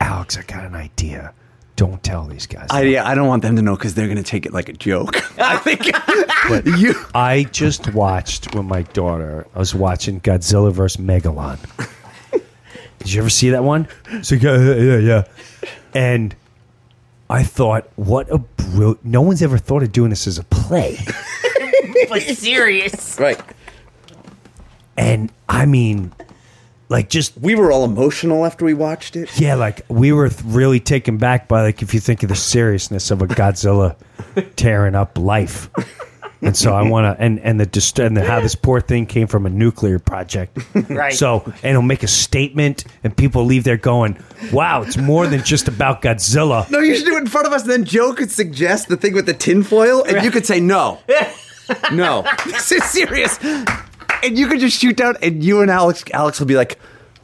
[0.00, 1.32] Alex, I got an idea.
[1.76, 2.66] Don't tell these guys.
[2.70, 4.68] I, yeah, I don't want them to know because they're going to take it like
[4.68, 5.16] a joke.
[5.40, 5.86] I think
[6.78, 6.94] you.
[7.14, 9.46] I just watched with my daughter.
[9.56, 11.58] I was watching Godzilla vs Megalon.
[13.00, 13.88] Did you ever see that one?
[14.22, 15.24] So yeah, yeah, yeah.
[15.94, 16.36] And
[17.34, 18.96] I thought, what a bro!
[19.02, 20.98] No one's ever thought of doing this as a play.
[22.08, 23.18] but serious.
[23.18, 23.40] Right.
[24.96, 26.12] And I mean,
[26.88, 29.40] like, just We were all emotional after we watched it.
[29.40, 32.36] yeah, like we were th- really taken back by like if you think of the
[32.36, 33.96] seriousness of a Godzilla
[34.56, 35.68] tearing up life.
[36.44, 39.06] And so I want to and and the dist- and the, how this poor thing
[39.06, 40.58] came from a nuclear project.
[40.74, 41.12] Right.
[41.12, 44.16] So and he'll make a statement, and people leave there going,
[44.52, 47.52] "Wow, it's more than just about Godzilla." No, you should do it in front of
[47.52, 47.62] us.
[47.62, 50.98] And then Joe could suggest the thing with the tinfoil, and you could say no.
[51.92, 52.24] no.
[52.44, 53.38] This is serious.
[53.42, 56.78] And you could just shoot down, and you and Alex, Alex will be like,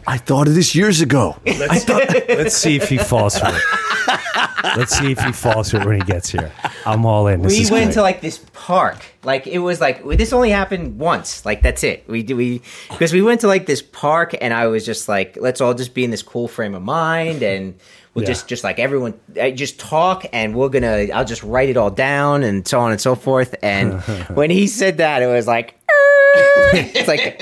[0.07, 1.37] I thought of this years ago.
[1.47, 2.09] I thought.
[2.29, 3.63] Let's see if he falls for it.
[4.63, 6.53] Let's see if he falls for it when he gets here.
[6.87, 7.43] I'm all in.
[7.43, 7.95] This we went great.
[7.95, 8.99] to like this park.
[9.23, 11.45] Like it was like this only happened once.
[11.45, 12.05] Like that's it.
[12.09, 15.37] We do we because we went to like this park and I was just like,
[15.41, 17.75] let's all just be in this cool frame of mind and
[18.15, 18.29] we'll Yeah.
[18.31, 21.91] just just like everyone uh, just talk and we're gonna I'll just write it all
[21.91, 23.55] down and so on and so forth.
[23.63, 24.01] And
[24.37, 25.77] when he said that, it was like.
[26.73, 27.41] it's like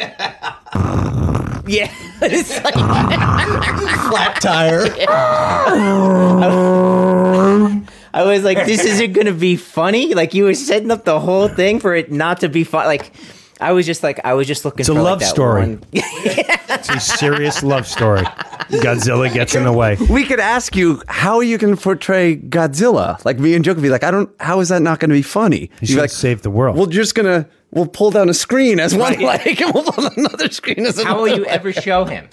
[1.68, 1.92] yeah
[2.22, 2.74] it's like
[4.08, 4.84] Flat tire.
[8.14, 10.14] I was like, this isn't gonna be funny.
[10.14, 12.86] Like you were setting up the whole thing for it not to be fun.
[12.86, 13.12] Like
[13.60, 14.80] I was just like, I was just looking.
[14.80, 15.60] It's a for love like that story.
[15.62, 18.22] one- It's a serious love story.
[18.70, 19.96] Godzilla gets in the way.
[20.08, 23.22] We could ask you how you can portray Godzilla.
[23.24, 24.30] Like me and Joe could be like, I don't.
[24.40, 25.60] How is that not going to be funny?
[25.62, 26.76] You You'd should like, save the world.
[26.76, 29.44] we're just gonna we'll pull down a screen as one Right.
[29.46, 31.08] leg, and we'll pull down another screen as another.
[31.16, 32.28] How will you ever show him?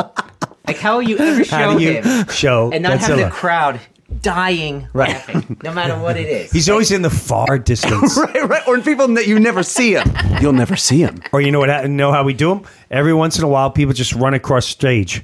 [0.67, 3.79] Like how will you ever show you him show and not have the crowd
[4.21, 5.09] dying Right.
[5.09, 6.51] laughing, no matter what it is?
[6.51, 8.17] He's always in the far distance.
[8.17, 10.11] right, right, or in people that you never see him.
[10.41, 11.21] You'll never see him.
[11.31, 11.87] Or you know what?
[11.89, 12.63] Know how we do them?
[12.89, 15.23] Every once in a while, people just run across stage.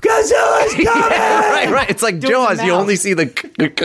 [0.00, 0.86] Godzilla's coming!
[0.86, 1.88] right, right.
[1.90, 2.62] It's like Doing Jaws.
[2.64, 3.26] You only see the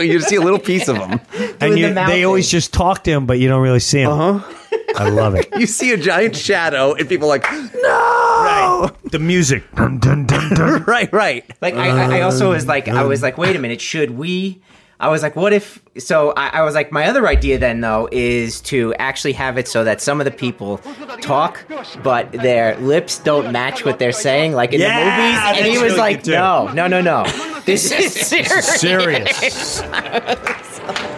[0.02, 1.20] you see a little piece of him.
[1.60, 4.10] and you, the they always just talk to him, but you don't really see him.
[4.10, 4.54] Uh-huh.
[4.96, 5.48] I love it.
[5.56, 7.88] You see a giant shadow, and people are like, no.
[8.42, 8.90] Right.
[9.10, 9.64] The music.
[9.74, 10.84] Dun, dun, dun, dun.
[10.86, 11.44] Right, right.
[11.60, 14.60] Like I, I I also was like, I was like, wait a minute, should we?
[15.00, 15.80] I was like, what if?
[15.98, 19.68] So I, I was like, my other idea then though is to actually have it
[19.68, 20.78] so that some of the people
[21.20, 21.64] talk,
[22.02, 25.58] but their lips don't match what they're saying, like in Yeah, the movies.
[25.62, 27.24] And he was what like, no, no, no, no,
[27.64, 28.66] this is serious.
[28.80, 29.82] Serious.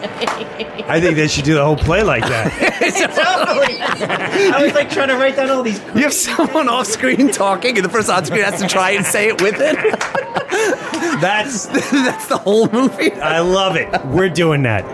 [0.90, 2.51] I think they should do the whole play like that.
[3.14, 3.80] totally.
[3.80, 5.78] I was like trying to write down all these.
[5.94, 9.05] You have someone off screen talking, and the person on screen has to try and
[9.07, 9.76] say it with it.
[11.20, 13.12] That's That's the whole movie.
[13.12, 13.88] I love it.
[14.07, 14.84] We're doing that.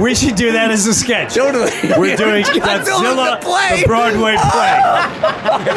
[0.00, 1.34] we should do that as a sketch.
[1.34, 1.70] Totally.
[1.98, 3.80] We're doing Godzilla Godzilla, the play.
[3.82, 4.80] the Broadway play.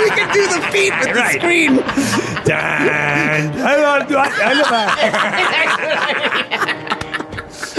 [0.04, 1.40] we can do the feet with the Right.
[1.40, 1.76] screen.
[2.46, 3.52] Dun.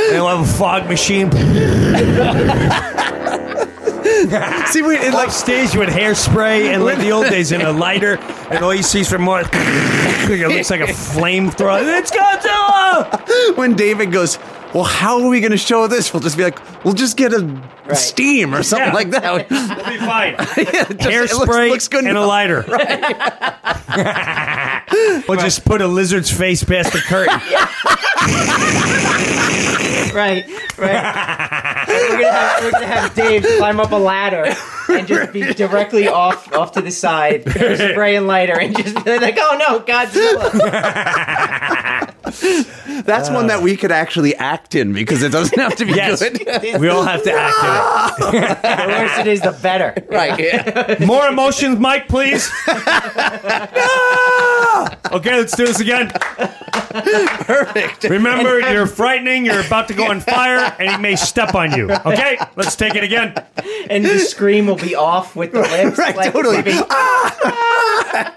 [0.09, 1.31] And we'll have a fog machine.
[4.69, 7.73] See, we it Like like stage with hairspray and like the old days in a
[7.73, 8.17] lighter,
[8.51, 9.43] and all you see is from more.
[9.43, 11.83] it looks like a flamethrower.
[11.99, 13.57] It's Godzilla.
[13.57, 14.39] when David goes,
[14.75, 16.13] well, how are we going to show this?
[16.13, 17.61] We'll just be like, we'll just get a
[17.95, 18.95] steam or something Yeah.
[18.95, 19.33] like that.
[19.33, 20.35] We'll be fine.
[20.57, 22.29] Yeah, just- it looks- Hairspray looks good and a enough.
[22.29, 22.65] lighter.
[25.29, 27.41] we'll just put a lizard's face past the curtain.
[30.15, 30.47] Right,
[30.79, 31.87] right.
[31.89, 34.55] we're gonna have we're gonna have Dave climb up a ladder
[34.89, 39.37] and just be directly off off to the side, spraying lighter, and just be like,
[39.39, 40.53] oh no, Godzilla.
[43.05, 46.21] That's one that we could actually act in because it doesn't have to be Yes.
[46.21, 46.41] good.
[46.81, 48.63] We all have to act in it.
[48.63, 49.95] the worse it is, the better.
[50.11, 50.39] right.
[50.39, 51.05] Yeah.
[51.07, 52.51] More emotions, Mike, please.
[52.67, 52.73] No!
[55.13, 56.11] Okay, let's do this again.
[56.11, 58.05] Perfect.
[58.05, 61.91] Remember, you're frightening, you're about to go on fire, and he may step on you.
[61.91, 63.35] Okay, let's take it again.
[63.91, 65.99] And the scream will be off with the lips.
[65.99, 66.57] Right, like, totally.
[66.59, 66.75] leaving-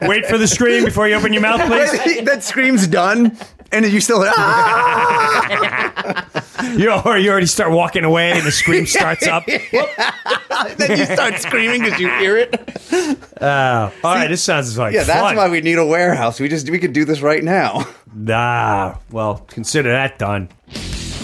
[0.02, 2.24] Wait for the scream before you open your mouth, please.
[2.26, 3.38] that scream's done,
[3.72, 4.24] and you still.
[4.26, 6.26] Ah!
[6.76, 9.46] You, or you already start walking away, and the scream starts up.
[9.46, 13.42] then you start screaming because you hear it.
[13.42, 15.36] Uh, all right, this sounds like Yeah, that's fun.
[15.38, 16.40] why we need a warehouse.
[16.40, 17.88] We just we could do this right now.
[18.14, 20.50] Nah, well, consider that done.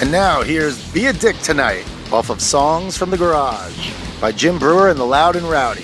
[0.01, 3.91] And now here's Be a Dick Tonight off of Songs from the Garage
[4.21, 5.83] by Jim Breuer and the Loud and Rowdy.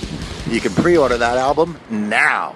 [0.50, 2.54] You can pre order that album now.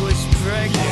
[0.00, 0.91] was pregnant.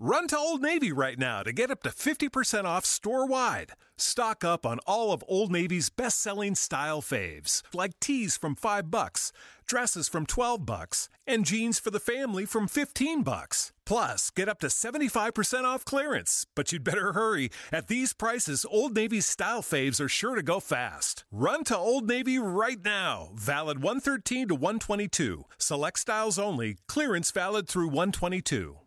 [0.00, 3.72] Run to Old Navy right now to get up to 50% off store wide.
[3.96, 8.92] Stock up on all of Old Navy's best selling style faves, like tees from 5
[8.92, 9.32] bucks,
[9.66, 13.72] dresses from 12 bucks, and jeans for the family from 15 bucks.
[13.84, 16.46] Plus, get up to 75% off clearance.
[16.54, 17.50] But you'd better hurry.
[17.72, 21.24] At these prices, Old Navy's style faves are sure to go fast.
[21.32, 23.30] Run to Old Navy right now.
[23.34, 25.42] Valid 113 to 122.
[25.58, 26.76] Select styles only.
[26.86, 28.78] Clearance valid through 122.